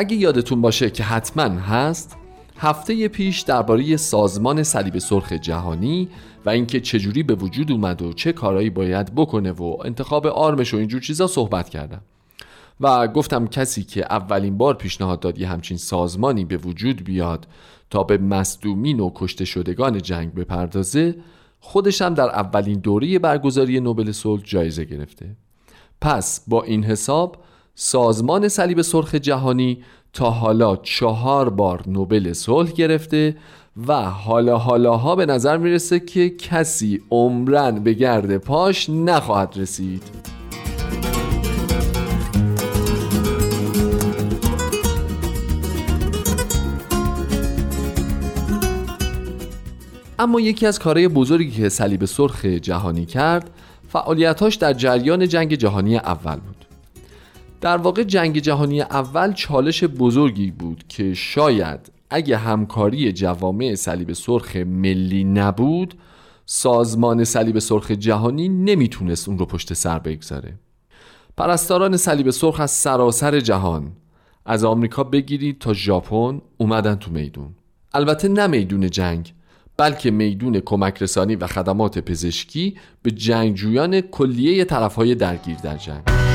اگه 0.00 0.16
یادتون 0.16 0.60
باشه 0.60 0.90
که 0.90 1.02
حتما 1.02 1.60
هست 1.60 2.16
هفته 2.56 3.08
پیش 3.08 3.40
درباره 3.40 3.96
سازمان 3.96 4.62
صلیب 4.62 4.98
سرخ 4.98 5.32
جهانی 5.32 6.08
و 6.46 6.50
اینکه 6.50 6.80
چجوری 6.80 7.22
به 7.22 7.34
وجود 7.34 7.72
اومد 7.72 8.02
و 8.02 8.12
چه 8.12 8.32
کارهایی 8.32 8.70
باید 8.70 9.14
بکنه 9.14 9.52
و 9.52 9.76
انتخاب 9.84 10.26
آرمش 10.26 10.74
و 10.74 10.76
اینجور 10.76 11.00
چیزا 11.00 11.26
صحبت 11.26 11.68
کردم. 11.68 12.00
و 12.80 13.08
گفتم 13.08 13.46
کسی 13.46 13.82
که 13.82 14.06
اولین 14.10 14.58
بار 14.58 14.74
پیشنهاد 14.74 15.20
داد 15.20 15.38
یه 15.38 15.48
همچین 15.48 15.76
سازمانی 15.76 16.44
به 16.44 16.56
وجود 16.56 17.04
بیاد 17.04 17.46
تا 17.90 18.02
به 18.02 18.18
مصدومین 18.18 19.00
و 19.00 19.10
کشته 19.14 19.44
شدگان 19.44 20.02
جنگ 20.02 20.34
بپردازه 20.34 21.16
خودش 21.60 22.02
هم 22.02 22.14
در 22.14 22.28
اولین 22.28 22.78
دوره 22.78 23.18
برگزاری 23.18 23.80
نوبل 23.80 24.12
صلح 24.12 24.42
جایزه 24.44 24.84
گرفته. 24.84 25.36
پس 26.00 26.44
با 26.48 26.62
این 26.62 26.84
حساب 26.84 27.36
سازمان 27.82 28.48
صلیب 28.48 28.82
سرخ 28.82 29.14
جهانی 29.14 29.82
تا 30.12 30.30
حالا 30.30 30.76
چهار 30.76 31.50
بار 31.50 31.82
نوبل 31.86 32.32
صلح 32.32 32.70
گرفته 32.70 33.36
و 33.86 34.02
حالا 34.02 34.58
حالاها 34.58 35.16
به 35.16 35.26
نظر 35.26 35.56
می‌رسه 35.56 36.00
که 36.00 36.30
کسی 36.30 37.00
عمرن 37.10 37.78
به 37.78 37.92
گرد 37.92 38.36
پاش 38.36 38.90
نخواهد 38.90 39.52
رسید. 39.56 40.02
اما 50.18 50.40
یکی 50.40 50.66
از 50.66 50.78
کارهای 50.78 51.08
بزرگی 51.08 51.50
که 51.50 51.68
صلیب 51.68 52.04
سرخ 52.04 52.44
جهانی 52.44 53.06
کرد 53.06 53.50
فعالیتاش 53.88 54.54
در 54.54 54.72
جریان 54.72 55.28
جنگ 55.28 55.54
جهانی 55.54 55.96
اول 55.96 56.36
بود. 56.36 56.69
در 57.60 57.76
واقع 57.76 58.02
جنگ 58.02 58.38
جهانی 58.38 58.80
اول 58.80 59.32
چالش 59.32 59.84
بزرگی 59.84 60.50
بود 60.50 60.84
که 60.88 61.14
شاید 61.14 61.92
اگه 62.10 62.36
همکاری 62.36 63.12
جوامع 63.12 63.74
صلیب 63.74 64.12
سرخ 64.12 64.56
ملی 64.56 65.24
نبود 65.24 65.94
سازمان 66.46 67.24
صلیب 67.24 67.58
سرخ 67.58 67.90
جهانی 67.90 68.48
نمی‌تونست 68.48 69.28
اون 69.28 69.38
رو 69.38 69.46
پشت 69.46 69.74
سر 69.74 69.98
بگذاره. 69.98 70.54
پرستاران 71.36 71.96
صلیب 71.96 72.30
سرخ 72.30 72.60
از 72.60 72.70
سراسر 72.70 73.40
جهان 73.40 73.92
از 74.46 74.64
آمریکا 74.64 75.04
بگیرید 75.04 75.58
تا 75.58 75.72
ژاپن 75.72 76.40
اومدن 76.56 76.94
تو 76.94 77.10
میدون. 77.10 77.54
البته 77.94 78.28
نه 78.28 78.46
میدون 78.46 78.90
جنگ 78.90 79.34
بلکه 79.76 80.10
میدون 80.10 80.60
کمک 80.60 81.02
رسانی 81.02 81.36
و 81.36 81.46
خدمات 81.46 81.98
پزشکی 81.98 82.76
به 83.02 83.10
جنگجویان 83.10 84.00
کلیه 84.00 84.64
طرفهای 84.64 85.14
درگیر 85.14 85.56
در 85.56 85.76
جنگ. 85.76 86.29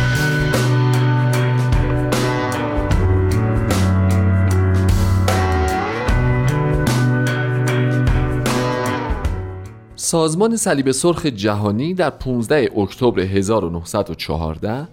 سازمان 10.06 10.56
صلیب 10.56 10.92
سرخ 10.92 11.26
جهانی 11.26 11.94
در 11.94 12.10
15 12.10 12.70
اکتبر 12.78 13.20
1914 13.20 14.88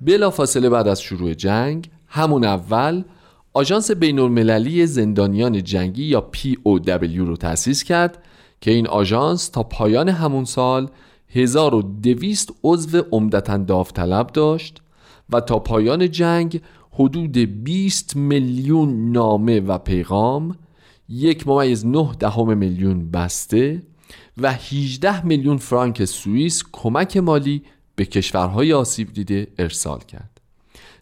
بلافاصله 0.00 0.68
بعد 0.68 0.88
از 0.88 1.02
شروع 1.02 1.34
جنگ 1.34 1.90
همون 2.06 2.44
اول 2.44 3.04
آژانس 3.52 3.90
بین 3.90 4.18
المللی 4.18 4.86
زندانیان 4.86 5.62
جنگی 5.62 6.04
یا 6.04 6.30
POW 6.36 7.16
رو 7.16 7.36
تأسیس 7.36 7.82
کرد 7.82 8.22
که 8.60 8.70
این 8.70 8.86
آژانس 8.86 9.48
تا 9.48 9.62
پایان 9.62 10.08
همون 10.08 10.44
سال 10.44 10.90
1200 11.28 12.52
عضو 12.64 13.02
عمدتا 13.12 13.56
داوطلب 13.56 14.26
داشت 14.26 14.82
و 15.30 15.40
تا 15.40 15.58
پایان 15.58 16.10
جنگ 16.10 16.60
حدود 16.92 17.38
20 17.64 18.16
میلیون 18.16 19.12
نامه 19.12 19.60
و 19.60 19.78
پیغام 19.78 20.56
یک 21.08 21.48
ممیز 21.48 21.86
نه 21.86 22.10
دهم 22.18 22.58
میلیون 22.58 23.10
بسته 23.10 23.82
و 24.38 24.52
18 24.52 25.26
میلیون 25.26 25.56
فرانک 25.56 26.04
سوئیس 26.04 26.62
کمک 26.72 27.16
مالی 27.16 27.62
به 27.96 28.04
کشورهای 28.04 28.72
آسیب 28.72 29.12
دیده 29.12 29.46
ارسال 29.58 29.98
کرد. 29.98 30.40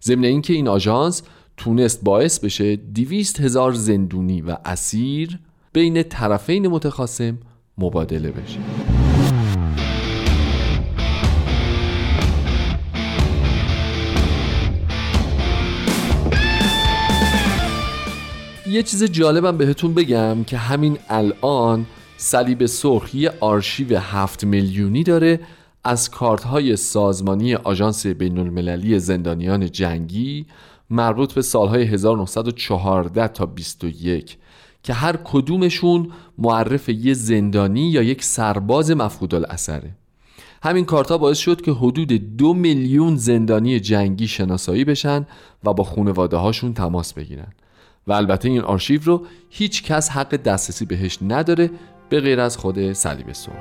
ضمن 0.03 0.25
اینکه 0.25 0.53
این 0.53 0.69
آژانس 0.69 1.23
تونست 1.57 2.05
باعث 2.05 2.39
بشه 2.39 2.77
200 2.77 3.41
هزار 3.41 3.73
زندونی 3.73 4.41
و 4.41 4.57
اسیر 4.65 5.39
بین 5.73 6.03
طرفین 6.03 6.69
متخاصم 6.69 7.39
مبادله 7.79 8.31
بشه. 8.31 8.59
یه 18.67 18.83
چیز 18.83 19.05
جالبم 19.05 19.57
بهتون 19.57 19.95
بگم 19.95 20.45
که 20.45 20.57
همین 20.57 20.99
الان 21.09 21.87
صلیب 22.25 22.67
سرخ 22.67 23.15
یه 23.15 23.33
آرشیو 23.41 23.99
هفت 23.99 24.45
میلیونی 24.45 25.03
داره 25.03 25.41
از 25.85 26.11
کارت 26.11 26.45
های 26.45 26.77
سازمانی 26.77 27.55
آژانس 27.55 28.07
بین 28.07 28.39
المللی 28.39 28.99
زندانیان 28.99 29.71
جنگی 29.71 30.47
مربوط 30.91 31.33
به 31.33 31.43
سالهای 31.43 31.83
1914 31.83 33.29
تا 33.29 33.47
21 33.47 34.37
که 34.83 34.93
هر 34.93 35.17
کدومشون 35.25 36.11
معرف 36.39 36.89
یه 36.89 37.15
زندانی 37.15 37.91
یا 37.91 38.03
یک 38.03 38.25
سرباز 38.25 38.91
مفقود 38.91 39.35
الاثره 39.35 39.91
همین 40.63 40.85
کارتا 40.85 41.19
باعث 41.19 41.39
شد 41.39 41.61
که 41.61 41.73
حدود 41.73 42.37
دو 42.37 42.55
میلیون 42.55 43.17
زندانی 43.17 43.81
جنگی 43.81 44.29
شناسایی 44.29 44.85
بشن 44.85 45.27
و 45.65 45.73
با 45.73 45.85
خانواده 45.85 46.37
هاشون 46.37 46.75
تماس 46.75 47.13
بگیرن. 47.15 47.53
و 48.07 48.13
البته 48.13 48.49
این 48.49 48.61
آرشیو 48.61 49.01
رو 49.05 49.27
هیچ 49.51 49.83
کس 49.83 50.11
حق 50.11 50.37
دسترسی 50.37 50.85
بهش 50.85 51.19
نداره 51.23 51.71
به 52.13 52.21
غیر 52.21 52.41
از 52.41 52.57
خود 52.57 52.93
صلیب 52.93 53.33
سرخ. 53.33 53.55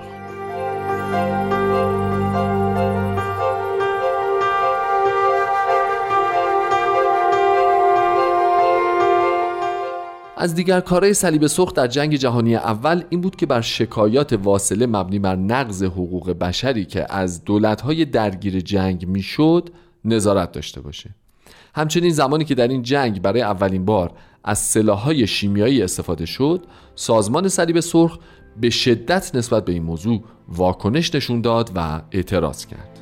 از 10.37 10.55
دیگر 10.55 10.79
کارهای 10.79 11.13
صلیب 11.13 11.47
سرخ 11.47 11.73
در 11.73 11.87
جنگ 11.87 12.15
جهانی 12.15 12.55
اول 12.55 13.03
این 13.09 13.21
بود 13.21 13.35
که 13.35 13.45
بر 13.45 13.61
شکایات 13.61 14.33
واصله 14.33 14.85
مبنی 14.85 15.19
بر 15.19 15.35
نقض 15.35 15.83
حقوق 15.83 16.31
بشری 16.31 16.85
که 16.85 17.13
از 17.13 17.43
دولتهای 17.43 18.05
درگیر 18.05 18.59
جنگ 18.59 19.07
می‌شد 19.07 19.69
نظارت 20.05 20.51
داشته 20.51 20.81
باشه. 20.81 21.09
همچنین 21.75 22.11
زمانی 22.11 22.45
که 22.45 22.55
در 22.55 22.67
این 22.67 22.81
جنگ 22.81 23.21
برای 23.21 23.41
اولین 23.41 23.85
بار 23.85 24.11
از 24.43 24.59
سلاحهای 24.59 25.27
شیمیایی 25.27 25.83
استفاده 25.83 26.25
شد 26.25 26.63
سازمان 26.95 27.47
صلیب 27.47 27.79
سرخ 27.79 28.17
به 28.59 28.69
شدت 28.69 29.35
نسبت 29.35 29.65
به 29.65 29.71
این 29.71 29.83
موضوع 29.83 30.23
واکنش 30.47 31.15
نشون 31.15 31.41
داد 31.41 31.71
و 31.75 32.01
اعتراض 32.11 32.65
کرد. 32.65 32.99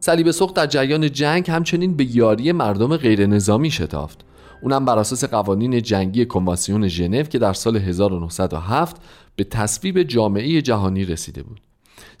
صلیب 0.00 0.30
سرخ 0.30 0.52
در 0.52 0.66
جریان 0.66 1.12
جنگ 1.12 1.50
همچنین 1.50 1.96
به 1.96 2.16
یاری 2.16 2.52
مردم 2.52 2.96
غیر 2.96 3.26
نظامی 3.26 3.70
شتافت. 3.70 4.24
اونم 4.62 4.84
بر 4.84 4.98
اساس 4.98 5.24
قوانین 5.24 5.82
جنگی 5.82 6.26
کنوانسیون 6.26 6.88
ژنو 6.88 7.22
که 7.22 7.38
در 7.38 7.52
سال 7.52 7.76
1907 7.76 8.96
به 9.36 9.44
تصویب 9.44 10.02
جامعه 10.02 10.62
جهانی 10.62 11.04
رسیده 11.04 11.42
بود. 11.42 11.60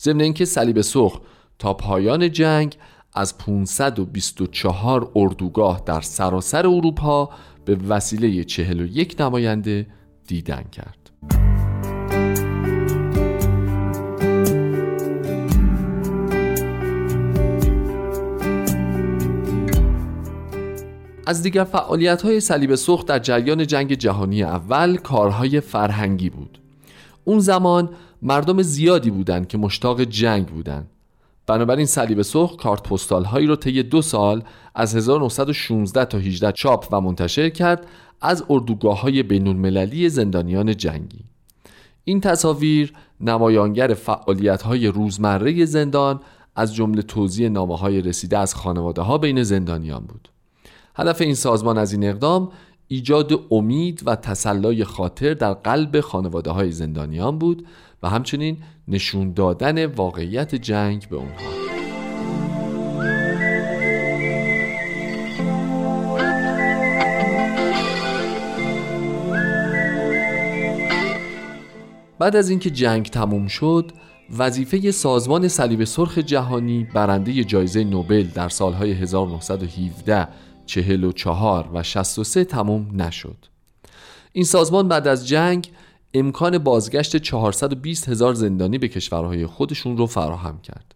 ضمن 0.00 0.20
اینکه 0.20 0.44
صلیب 0.44 0.80
سرخ 0.80 1.20
تا 1.58 1.74
پایان 1.74 2.32
جنگ 2.32 2.76
از 3.16 3.38
524 3.38 5.10
اردوگاه 5.14 5.82
در 5.86 6.00
سراسر 6.00 6.66
اروپا 6.66 7.30
به 7.64 7.76
وسیله 7.88 8.44
41 8.44 9.20
نماینده 9.20 9.86
دیدن 10.26 10.62
کرد. 10.72 11.10
از 21.26 21.42
دیگر 21.42 21.64
فعالیت 21.64 22.22
های 22.22 22.40
صلیب 22.40 22.74
سرخ 22.74 23.04
در 23.04 23.18
جریان 23.18 23.66
جنگ 23.66 23.92
جهانی 23.92 24.42
اول 24.42 24.96
کارهای 24.96 25.60
فرهنگی 25.60 26.30
بود. 26.30 26.58
اون 27.24 27.38
زمان 27.38 27.90
مردم 28.22 28.62
زیادی 28.62 29.10
بودند 29.10 29.48
که 29.48 29.58
مشتاق 29.58 30.00
جنگ 30.00 30.46
بودند. 30.46 30.90
بنابراین 31.46 31.86
صلیب 31.86 32.22
سرخ 32.22 32.56
کارت 32.56 32.82
پستال 32.82 33.24
هایی 33.24 33.46
رو 33.46 33.56
طی 33.56 33.82
دو 33.82 34.02
سال 34.02 34.42
از 34.74 34.96
1916 34.96 36.04
تا 36.04 36.18
18 36.18 36.52
چاپ 36.52 36.86
و 36.92 37.00
منتشر 37.00 37.48
کرد 37.48 37.86
از 38.20 38.44
اردوگاه 38.50 39.00
های 39.00 39.22
بین 39.22 39.48
المللی 39.48 40.08
زندانیان 40.08 40.76
جنگی. 40.76 41.24
این 42.04 42.20
تصاویر 42.20 42.92
نمایانگر 43.20 43.94
فعالیت 43.94 44.62
های 44.62 44.86
روزمره 44.86 45.64
زندان 45.64 46.20
از 46.56 46.74
جمله 46.74 47.02
توزیع 47.02 47.48
نامه 47.48 47.76
های 47.78 48.02
رسیده 48.02 48.38
از 48.38 48.54
خانواده 48.54 49.02
ها 49.02 49.18
بین 49.18 49.42
زندانیان 49.42 50.04
بود. 50.04 50.28
هدف 50.94 51.20
این 51.20 51.34
سازمان 51.34 51.78
از 51.78 51.92
این 51.92 52.04
اقدام 52.04 52.48
ایجاد 52.88 53.40
امید 53.50 54.02
و 54.06 54.16
تسلای 54.16 54.84
خاطر 54.84 55.34
در 55.34 55.52
قلب 55.52 56.00
خانواده 56.00 56.50
های 56.50 56.72
زندانیان 56.72 57.38
بود 57.38 57.66
همچنین 58.08 58.56
نشون 58.88 59.32
دادن 59.32 59.86
واقعیت 59.86 60.54
جنگ 60.54 61.08
به 61.08 61.16
اونها. 61.16 61.66
بعد 72.18 72.36
از 72.36 72.50
اینکه 72.50 72.70
جنگ 72.70 73.06
تموم 73.06 73.46
شد 73.46 73.92
وظیفه 74.38 74.90
سازمان 74.90 75.48
صلیب 75.48 75.84
سرخ 75.84 76.18
جهانی 76.18 76.86
برنده 76.94 77.44
جایزه 77.44 77.84
نوبل 77.84 78.22
در 78.22 78.48
سالهای 78.48 78.92
1917 78.92 80.28
44 80.66 81.70
و 81.74 81.82
63 81.82 82.44
تموم 82.44 83.02
نشد. 83.02 83.36
این 84.32 84.44
سازمان 84.44 84.88
بعد 84.88 85.08
از 85.08 85.28
جنگ 85.28 85.70
امکان 86.18 86.58
بازگشت 86.58 87.16
420 87.16 88.08
هزار 88.08 88.34
زندانی 88.34 88.78
به 88.78 88.88
کشورهای 88.88 89.46
خودشون 89.46 89.96
رو 89.96 90.06
فراهم 90.06 90.60
کرد. 90.60 90.94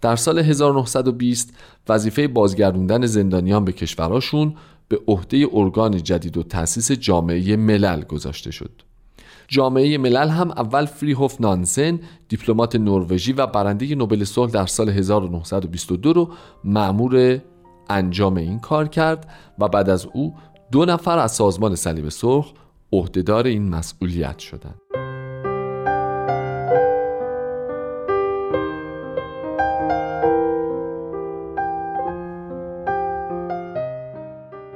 در 0.00 0.16
سال 0.16 0.38
1920 0.38 1.54
وظیفه 1.88 2.28
بازگردوندن 2.28 3.06
زندانیان 3.06 3.64
به 3.64 3.72
کشورهاشون 3.72 4.54
به 4.88 5.00
عهده 5.08 5.46
ارگان 5.52 6.02
جدید 6.02 6.36
و 6.36 6.42
تأسیس 6.42 6.92
جامعه 6.92 7.56
ملل 7.56 8.02
گذاشته 8.02 8.50
شد. 8.50 8.82
جامعه 9.48 9.98
ملل 9.98 10.28
هم 10.28 10.50
اول 10.50 10.86
فریهوف 10.86 11.40
نانسن 11.40 12.00
دیپلمات 12.28 12.76
نروژی 12.76 13.32
و 13.32 13.46
برنده 13.46 13.94
نوبل 13.94 14.24
صلح 14.24 14.50
در 14.50 14.66
سال 14.66 14.88
1922 14.88 16.12
رو 16.12 16.30
مأمور 16.64 17.40
انجام 17.90 18.36
این 18.36 18.58
کار 18.58 18.88
کرد 18.88 19.28
و 19.58 19.68
بعد 19.68 19.90
از 19.90 20.06
او 20.12 20.34
دو 20.72 20.84
نفر 20.84 21.18
از 21.18 21.32
سازمان 21.32 21.74
صلیب 21.74 22.08
سرخ 22.08 22.52
عهدهدار 22.92 23.46
این 23.46 23.68
مسئولیت 23.68 24.38
شدند. 24.38 24.80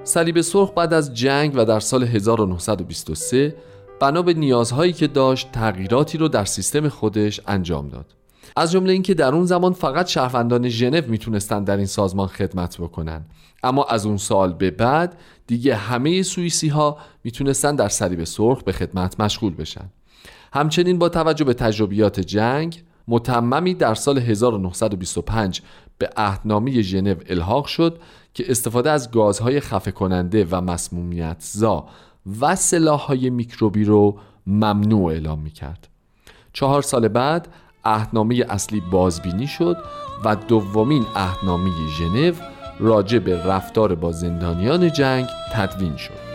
صلیب 0.05 0.41
سرخ 0.41 0.73
بعد 0.77 0.95
از 0.95 1.15
جنگ 1.15 1.53
و 1.57 1.65
در 1.65 1.81
سال 1.81 2.05
1923 2.05 3.57
بنا 4.01 4.23
به 4.23 4.35
نیازهایی 4.35 4.93
که 4.93 5.07
داشت 5.07 5.53
تغییراتی 5.53 6.19
رو 6.19 6.29
در 6.29 6.45
سیستم 6.45 6.89
خودش 6.89 7.41
انجام 7.47 7.89
داد 7.89 8.07
از 8.57 8.73
جمله 8.73 8.93
اینکه 8.93 9.15
در 9.15 9.35
اون 9.35 9.45
زمان 9.45 9.73
فقط 9.73 10.07
شهروندان 10.07 10.69
ژنو 10.69 11.01
می‌تونستند 11.09 11.67
در 11.67 11.77
این 11.77 11.87
سازمان 11.87 12.29
خدمت 12.29 12.81
بکنن. 12.81 13.25
اما 13.63 13.85
از 13.85 14.07
اون 14.07 14.17
سال 14.17 14.53
به 14.53 14.71
بعد 14.71 15.19
دیگه 15.47 15.77
همه 15.77 16.23
سوئیسی 16.23 16.69
ها 16.69 16.99
می‌تونستن 17.25 17.77
در 17.77 17.89
صلیب 17.89 18.25
سرخ 18.25 18.63
به 18.63 18.73
خدمت 18.73 19.21
مشغول 19.21 19.55
بشن. 19.55 19.85
همچنین 20.53 20.99
با 20.99 21.09
توجه 21.09 21.45
به 21.45 21.55
تجربیات 21.55 22.21
جنگ 22.21 22.83
متممی 23.09 23.75
در 23.75 23.95
سال 23.95 24.19
1925 24.19 25.63
به 25.99 26.11
عهدنامه 26.17 26.83
ژنو 26.83 27.15
الحاق 27.29 27.67
شد 27.67 27.99
که 28.35 28.51
استفاده 28.51 28.91
از 28.91 29.11
گازهای 29.11 29.61
خفه 29.61 29.91
کننده 29.91 30.47
و 30.51 30.61
مسمومیت 30.61 31.37
زا 31.39 31.87
و 32.41 32.57
سلاحهای 32.57 33.31
میکروبی 33.31 33.85
رو 33.85 34.19
ممنوع 34.47 35.13
اعلام 35.13 35.39
می‌کرد. 35.39 35.89
چهار 36.53 36.83
سال 36.83 37.09
بعد 37.09 37.49
عهدنامه 37.87 38.45
اصلی 38.49 38.81
بازبینی 38.81 39.47
شد 39.47 39.77
و 40.25 40.37
دومین 40.37 41.07
عهدنامه 41.17 41.71
ژنو 41.99 42.33
راجع 42.81 43.19
به 43.19 43.45
رفتار 43.45 43.95
با 43.95 44.13
زندانیان 44.13 44.93
جنگ 44.93 45.27
تدوین 45.53 45.97
شد. 45.97 46.27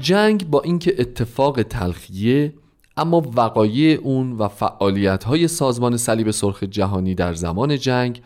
جنگ 0.00 0.50
با 0.50 0.60
اینکه 0.60 0.94
اتفاق 0.98 1.62
تلخیه 1.62 2.54
اما 2.96 3.22
وقایع 3.36 4.00
اون 4.02 4.32
و 4.32 4.48
فعالیت 4.48 5.24
های 5.24 5.48
سازمان 5.48 5.96
صلیب 5.96 6.30
سرخ 6.30 6.62
جهانی 6.62 7.14
در 7.14 7.34
زمان 7.34 7.78
جنگ 7.78 8.22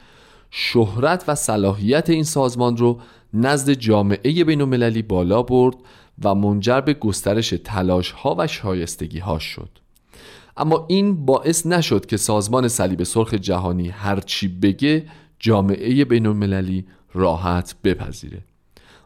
شهرت 0.51 1.25
و 1.29 1.35
صلاحیت 1.35 2.11
این 2.11 2.25
سازمان 2.25 2.77
رو 2.77 3.01
نزد 3.35 3.71
جامعه 3.71 4.45
بین 4.45 4.61
المللی 4.61 5.03
بالا 5.03 5.43
برد 5.43 5.77
و 6.25 6.35
منجر 6.35 6.81
به 6.81 6.95
گسترش 6.95 7.55
تلاش 7.65 8.11
ها 8.11 8.35
و 8.39 8.47
شایستگی 8.47 9.19
ها 9.19 9.39
شد. 9.39 9.69
اما 10.57 10.87
این 10.89 11.27
باعث 11.27 11.67
نشد 11.67 12.07
که 12.07 12.17
سازمان 12.17 12.69
صلیب 12.69 13.03
سرخ 13.03 13.35
جهانی 13.35 13.89
هرچی 13.89 14.49
بگه 14.49 15.07
جامعه 15.39 16.05
بین 16.05 16.27
المللی 16.27 16.87
راحت 17.15 17.75
بپذیره. 17.85 18.39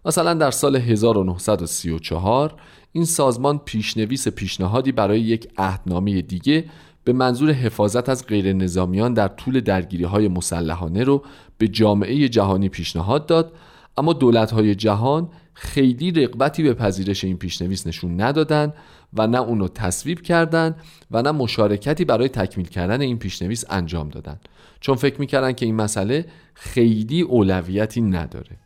مثلا 0.05 0.34
در 0.34 0.51
سال 0.51 0.76
1934 0.76 2.55
این 2.93 3.05
سازمان 3.05 3.59
پیشنویس 3.59 4.28
پیشنهادی 4.28 4.93
برای 4.93 5.20
یک 5.20 5.49
عهدنامه 5.59 6.22
دیگه 6.22 6.64
به 7.05 7.12
منظور 7.12 7.50
حفاظت 7.50 8.09
از 8.09 8.26
غیر 8.26 8.53
نظامیان 8.53 9.14
در 9.14 9.28
طول 9.28 9.61
درگیری 9.61 10.05
های 10.05 10.28
مسلحانه 10.28 11.05
رو 11.05 11.22
به 11.59 11.68
جامعه 11.68 12.28
جهانی 12.28 12.68
پیشنهاد 12.68 13.26
داد 13.26 13.53
اما 13.96 14.12
دولت 14.12 14.50
های 14.50 14.74
جهان 14.74 15.28
خیلی 15.55 16.11
رقبتی 16.11 16.62
به 16.62 16.74
پذیرش 16.74 17.24
این 17.24 17.36
پیشنویس 17.36 17.86
نشون 17.86 18.20
ندادن 18.20 18.72
و 19.14 19.26
نه 19.26 19.40
اونو 19.40 19.68
تصویب 19.68 20.20
کردند 20.20 20.76
و 21.11 21.22
نه 21.22 21.30
مشارکتی 21.30 22.05
برای 22.05 22.28
تکمیل 22.28 22.66
کردن 22.66 23.00
این 23.00 23.18
پیشنویس 23.18 23.64
انجام 23.70 24.09
دادن. 24.09 24.40
چون 24.80 24.96
فکر 24.96 25.20
می‌کردن 25.20 25.53
که 25.53 25.66
این 25.66 25.74
مسئله 25.74 26.24
خیلی 26.55 27.20
اولویتی 27.20 28.00
نداره. 28.00 28.57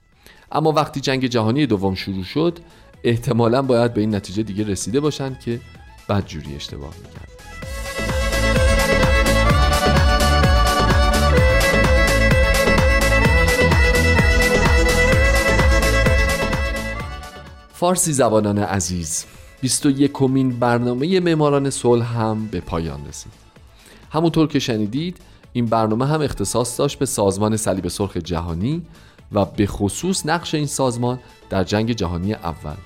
اما 0.53 0.73
وقتی 0.73 1.01
جنگ 1.01 1.27
جهانی 1.27 1.67
دوم 1.67 1.95
شروع 1.95 2.25
شد 2.25 2.59
احتمالا 3.05 3.63
باید 3.63 3.95
به 3.95 4.01
این 4.01 4.15
نتیجه 4.15 4.43
دیگه 4.43 4.65
رسیده 4.65 5.01
باشند 5.01 5.41
که 5.41 5.61
بدجوری 6.09 6.57
اشتباه 6.57 6.95
می‌کرد 7.03 7.36
فارسی 17.79 18.13
زبانان 18.13 18.59
عزیز 18.59 19.25
21 19.61 20.13
کمین 20.13 20.59
برنامه 20.59 21.21
معماران 21.21 21.71
صلح 21.71 22.19
هم 22.19 22.47
به 22.47 22.61
پایان 22.61 23.07
رسید. 23.09 23.33
همونطور 24.11 24.49
که 24.49 24.59
شنیدید 24.59 25.17
این 25.53 25.67
برنامه 25.67 26.07
هم 26.07 26.21
اختصاص 26.21 26.79
داشت 26.79 26.99
به 26.99 27.07
سازمان 27.07 27.57
صلیب 27.57 27.89
سرخ 27.89 28.17
جهانی 28.17 28.83
و 29.33 29.45
به 29.45 29.67
خصوص 29.67 30.27
نقش 30.27 30.55
این 30.55 30.67
سازمان 30.67 31.19
در 31.51 31.65
جنگ 31.65 31.93
جهانی 31.93 32.35
اول. 32.35 32.77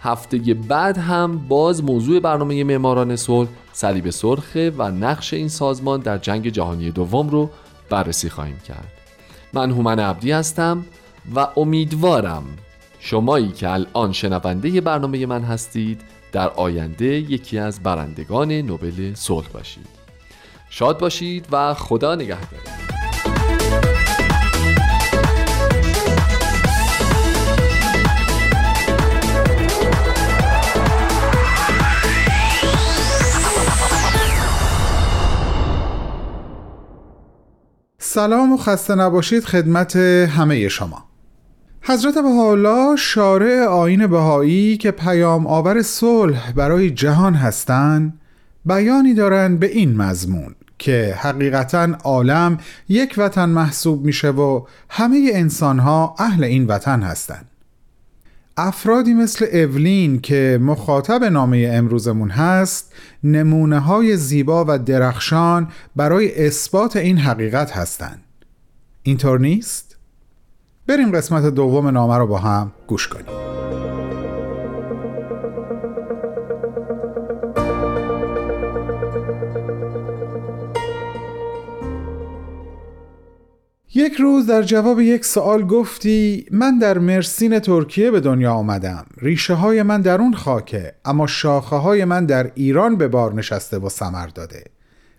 هفته 0.00 0.38
بعد 0.54 0.98
هم 0.98 1.38
باز 1.48 1.84
موضوع 1.84 2.20
برنامه 2.20 2.64
معماران 2.64 3.16
صلح 3.16 3.48
صلیب 3.72 4.10
سرخه 4.10 4.72
و 4.78 4.82
نقش 4.82 5.34
این 5.34 5.48
سازمان 5.48 6.00
در 6.00 6.18
جنگ 6.18 6.48
جهانی 6.48 6.90
دوم 6.90 7.28
رو 7.28 7.50
بررسی 7.90 8.30
خواهیم 8.30 8.60
کرد. 8.68 8.92
من 9.52 9.70
هومن 9.70 10.00
عبدی 10.00 10.32
هستم 10.32 10.84
و 11.34 11.46
امیدوارم 11.56 12.44
شمایی 13.00 13.48
که 13.48 13.70
الان 13.70 14.12
شنونده 14.12 14.80
برنامه 14.80 15.26
من 15.26 15.42
هستید 15.42 16.00
در 16.32 16.48
آینده 16.48 17.06
یکی 17.06 17.58
از 17.58 17.82
برندگان 17.82 18.52
نوبل 18.52 19.14
صلح 19.14 19.48
باشید. 19.48 19.86
شاد 20.70 20.98
باشید 20.98 21.46
و 21.52 21.74
خدا 21.74 22.14
نگهدار. 22.14 22.60
سلام 37.98 38.52
و 38.52 38.56
خسته 38.56 38.94
نباشید 38.94 39.44
خدمت 39.44 39.96
همه 39.96 40.68
شما. 40.68 41.08
حضرت 41.90 42.14
بهاءالله 42.14 42.96
شارع 42.96 43.64
آین 43.64 44.06
بهایی 44.06 44.76
که 44.76 44.90
پیام 44.90 45.46
آور 45.46 45.82
صلح 45.82 46.52
برای 46.52 46.90
جهان 46.90 47.34
هستند 47.34 48.20
بیانی 48.64 49.14
دارند 49.14 49.60
به 49.60 49.66
این 49.66 49.96
مضمون 49.96 50.54
که 50.78 51.16
حقیقتا 51.18 51.88
عالم 52.04 52.58
یک 52.88 53.14
وطن 53.18 53.48
محسوب 53.48 54.04
میشه 54.04 54.30
و 54.30 54.66
همه 54.90 55.30
انسانها 55.34 56.14
اهل 56.18 56.44
این 56.44 56.66
وطن 56.66 57.02
هستند 57.02 57.50
افرادی 58.56 59.14
مثل 59.14 59.46
اولین 59.52 60.20
که 60.20 60.58
مخاطب 60.62 61.24
نامه 61.24 61.70
امروزمون 61.72 62.30
هست 62.30 62.92
نمونه 63.24 63.78
های 63.78 64.16
زیبا 64.16 64.64
و 64.68 64.78
درخشان 64.78 65.68
برای 65.96 66.46
اثبات 66.46 66.96
این 66.96 67.18
حقیقت 67.18 67.70
هستند 67.70 68.22
اینطور 69.02 69.40
نیست؟ 69.40 69.87
بریم 70.88 71.10
قسمت 71.10 71.44
دوم 71.44 71.88
نامه 71.88 72.18
رو 72.18 72.26
با 72.26 72.38
هم 72.38 72.72
گوش 72.86 73.08
کنیم. 73.08 73.26
یک 83.94 84.14
روز 84.14 84.46
در 84.46 84.62
جواب 84.62 85.00
یک 85.00 85.24
سوال 85.24 85.66
گفتی 85.66 86.46
من 86.50 86.78
در 86.78 86.98
مرسین 86.98 87.58
ترکیه 87.58 88.10
به 88.10 88.20
دنیا 88.20 88.52
آمدم. 88.52 89.06
ریشه 89.18 89.54
های 89.54 89.82
من 89.82 90.00
در 90.00 90.20
اون 90.20 90.34
خاکه 90.34 90.94
اما 91.04 91.26
شاخه 91.26 91.76
های 91.76 92.04
من 92.04 92.26
در 92.26 92.50
ایران 92.54 92.96
به 92.96 93.08
بار 93.08 93.34
نشسته 93.34 93.78
و 93.78 93.88
سمر 93.88 94.26
داده. 94.26 94.64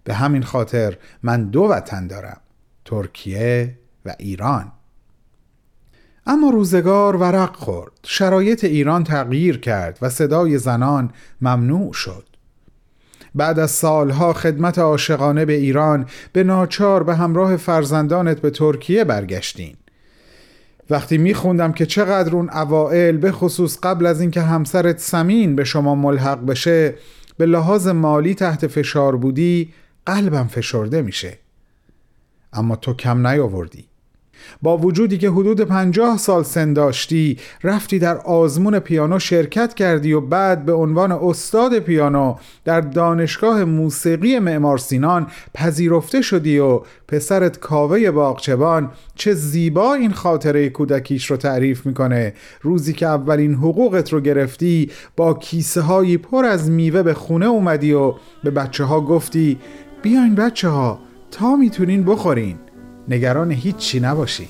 به 0.03 0.13
همین 0.13 0.43
خاطر 0.43 0.97
من 1.23 1.49
دو 1.49 1.61
وطن 1.61 2.07
دارم 2.07 2.41
ترکیه 2.85 3.77
و 4.05 4.15
ایران. 4.19 4.71
اما 6.29 6.49
روزگار 6.49 7.15
ورق 7.15 7.55
خورد. 7.55 7.91
شرایط 8.03 8.63
ایران 8.63 9.03
تغییر 9.03 9.57
کرد 9.57 9.97
و 10.01 10.09
صدای 10.09 10.57
زنان 10.57 11.11
ممنوع 11.41 11.93
شد. 11.93 12.23
بعد 13.35 13.59
از 13.59 13.71
سالها 13.71 14.33
خدمت 14.33 14.79
عاشقانه 14.79 15.45
به 15.45 15.53
ایران 15.53 16.05
به 16.33 16.43
ناچار 16.43 17.03
به 17.03 17.15
همراه 17.15 17.57
فرزندانت 17.57 18.41
به 18.41 18.49
ترکیه 18.49 19.03
برگشتین. 19.03 19.75
وقتی 20.89 21.17
میخوندم 21.17 21.71
که 21.71 21.85
چقدر 21.85 22.35
اون 22.35 22.49
اوائل 22.49 23.17
به 23.17 23.31
خصوص 23.31 23.77
قبل 23.83 24.05
از 24.05 24.21
اینکه 24.21 24.41
همسرت 24.41 24.99
سمین 24.99 25.55
به 25.55 25.63
شما 25.63 25.95
ملحق 25.95 26.45
بشه 26.45 26.95
به 27.37 27.45
لحاظ 27.45 27.87
مالی 27.87 28.35
تحت 28.35 28.67
فشار 28.67 29.15
بودی 29.15 29.73
قلبم 30.05 30.47
فشرده 30.47 31.01
میشه. 31.01 31.37
اما 32.53 32.75
تو 32.75 32.93
کم 32.93 33.27
نیاوردی. 33.27 33.88
با 34.61 34.77
وجودی 34.77 35.17
که 35.17 35.29
حدود 35.29 35.61
پنجاه 35.61 36.17
سال 36.17 36.43
سن 36.43 36.73
داشتی 36.73 37.37
رفتی 37.63 37.99
در 37.99 38.17
آزمون 38.17 38.79
پیانو 38.79 39.19
شرکت 39.19 39.73
کردی 39.73 40.13
و 40.13 40.21
بعد 40.21 40.65
به 40.65 40.73
عنوان 40.73 41.11
استاد 41.11 41.79
پیانو 41.79 42.35
در 42.65 42.81
دانشگاه 42.81 43.63
موسیقی 43.63 44.39
معمار 44.39 44.77
سینان 44.77 45.27
پذیرفته 45.53 46.21
شدی 46.21 46.59
و 46.59 46.81
پسرت 47.07 47.59
کاوه 47.59 48.11
باغچبان 48.11 48.91
چه 49.15 49.33
زیبا 49.33 49.93
این 49.93 50.11
خاطره 50.11 50.69
کودکیش 50.69 51.31
رو 51.31 51.37
تعریف 51.37 51.85
می‌کنه. 51.85 52.33
روزی 52.61 52.93
که 52.93 53.05
اولین 53.05 53.53
حقوقت 53.53 54.13
رو 54.13 54.21
گرفتی 54.21 54.91
با 55.15 55.33
کیسه 55.33 55.81
هایی 55.81 56.17
پر 56.17 56.45
از 56.45 56.69
میوه 56.69 57.03
به 57.03 57.13
خونه 57.13 57.45
اومدی 57.45 57.93
و 57.93 58.13
به 58.43 58.51
بچه 58.51 58.83
ها 58.83 59.01
گفتی 59.01 59.57
بیاین 60.01 60.35
بچه 60.35 60.69
ها 60.69 60.99
تا 61.31 61.55
می‌تونین 61.55 62.03
بخورین. 62.03 62.55
نگران 63.09 63.51
هیچی 63.51 63.99
نباشی. 63.99 64.49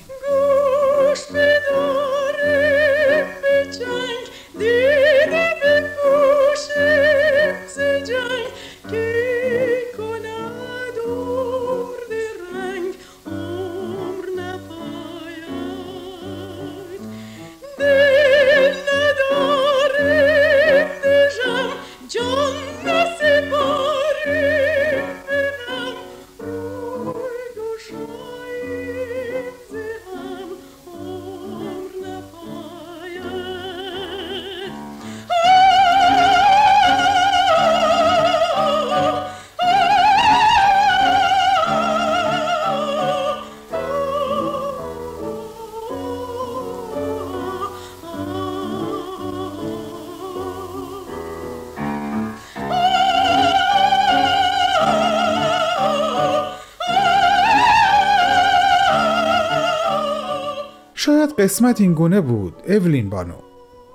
شاید 61.30 61.40
قسمت 61.40 61.80
این 61.80 61.94
گونه 61.94 62.20
بود 62.20 62.54
اولین 62.68 63.10
بانو 63.10 63.34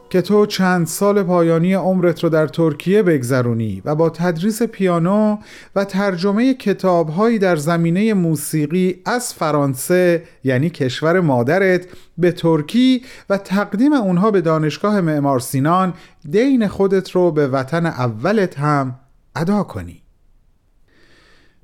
که 0.09 0.21
تو 0.21 0.45
چند 0.45 0.87
سال 0.87 1.23
پایانی 1.23 1.73
عمرت 1.73 2.23
رو 2.23 2.29
در 2.29 2.47
ترکیه 2.47 3.03
بگذرونی 3.03 3.81
و 3.85 3.95
با 3.95 4.09
تدریس 4.09 4.63
پیانو 4.63 5.37
و 5.75 5.85
ترجمه 5.85 6.53
کتابهایی 6.53 7.39
در 7.39 7.55
زمینه 7.55 8.13
موسیقی 8.13 9.01
از 9.05 9.33
فرانسه 9.33 10.23
یعنی 10.43 10.69
کشور 10.69 11.19
مادرت 11.19 11.87
به 12.17 12.31
ترکی 12.31 13.01
و 13.29 13.37
تقدیم 13.37 13.93
اونها 13.93 14.31
به 14.31 14.41
دانشگاه 14.41 15.01
معمار 15.01 15.39
سینان 15.39 15.93
دین 16.29 16.67
خودت 16.67 17.11
رو 17.11 17.31
به 17.31 17.47
وطن 17.47 17.85
اولت 17.85 18.59
هم 18.59 18.95
ادا 19.35 19.63
کنی. 19.63 20.01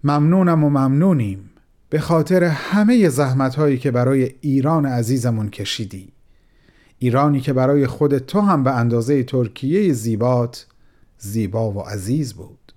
ممنونم 0.04 0.64
و 0.64 0.70
ممنونیم. 0.70 1.51
به 1.92 2.00
خاطر 2.00 2.44
همه 2.44 3.10
زحمت 3.10 3.56
هایی 3.56 3.78
که 3.78 3.92
برای 3.92 4.32
ایران 4.42 4.86
عزیزمون 4.86 5.50
کشیدی. 5.50 6.14
ایرانی 7.00 7.42
که 7.42 7.54
برای 7.54 7.88
خود 7.88 8.18
تو 8.18 8.42
هم 8.42 8.64
به 8.64 8.72
اندازه 8.72 9.24
ترکیه 9.24 9.94
زیبات 9.94 10.66
زیبا 11.18 11.72
و 11.72 11.82
عزیز 11.82 12.34
بود. 12.34 12.74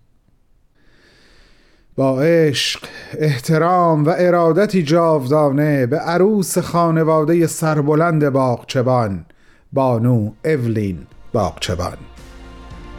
با 1.97 2.23
عشق، 2.23 2.85
احترام 3.19 4.05
و 4.05 4.15
ارادتی 4.19 4.83
جاودانه 4.83 5.87
به 5.87 5.99
عروس 5.99 6.59
خانواده 6.59 7.47
سربلند 7.47 8.29
باغچبان 8.29 9.27
بانو 9.73 10.33
اولین 10.45 10.99
باغچبان. 11.33 11.97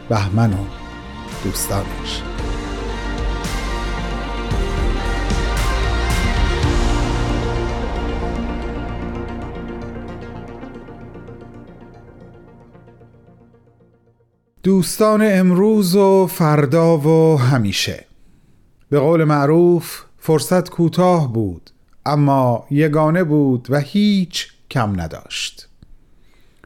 بهمن 0.08 0.52
و 0.52 0.64
دوستانش. 1.44 2.35
دوستان 14.66 15.20
امروز 15.24 15.96
و 15.96 16.26
فردا 16.26 16.98
و 16.98 17.38
همیشه. 17.38 18.04
به 18.90 18.98
قول 18.98 19.24
معروف 19.24 20.02
فرصت 20.18 20.70
کوتاه 20.70 21.32
بود 21.32 21.70
اما 22.06 22.66
یگانه 22.70 23.24
بود 23.24 23.66
و 23.70 23.78
هیچ 23.78 24.52
کم 24.70 25.00
نداشت. 25.00 25.68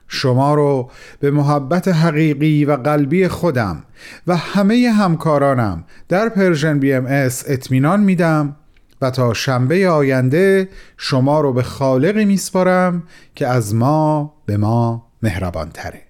شما 0.08 0.54
رو 0.54 0.90
به 1.18 1.30
محبت 1.30 1.88
حقیقی 1.88 2.64
و 2.64 2.76
قلبی 2.76 3.28
خودم 3.28 3.84
و 4.26 4.36
همه 4.36 4.90
همکارانم 4.90 5.84
در 6.08 6.28
پرژن 6.28 6.78
بی 6.78 6.92
ام 6.92 7.06
اطمینان 7.46 8.00
میدم 8.00 8.56
و 9.02 9.10
تا 9.10 9.34
شنبه 9.34 9.88
آینده 9.88 10.68
شما 10.96 11.40
رو 11.40 11.52
به 11.52 11.62
خالقی 11.62 12.24
میسپارم 12.24 13.02
که 13.34 13.46
از 13.46 13.74
ما 13.74 14.34
به 14.46 14.56
ما 14.56 15.06
مهربان 15.22 15.70
تره 15.70 16.09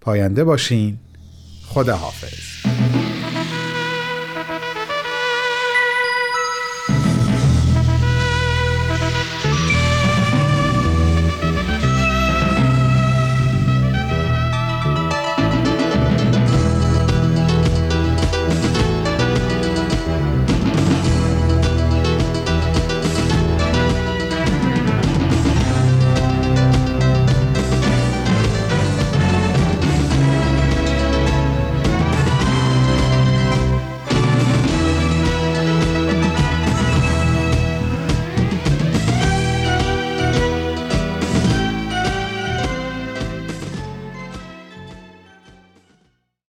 پاینده 0.00 0.44
باشین. 0.44 0.98
خدا 1.66 1.96
حافظ 1.96 2.59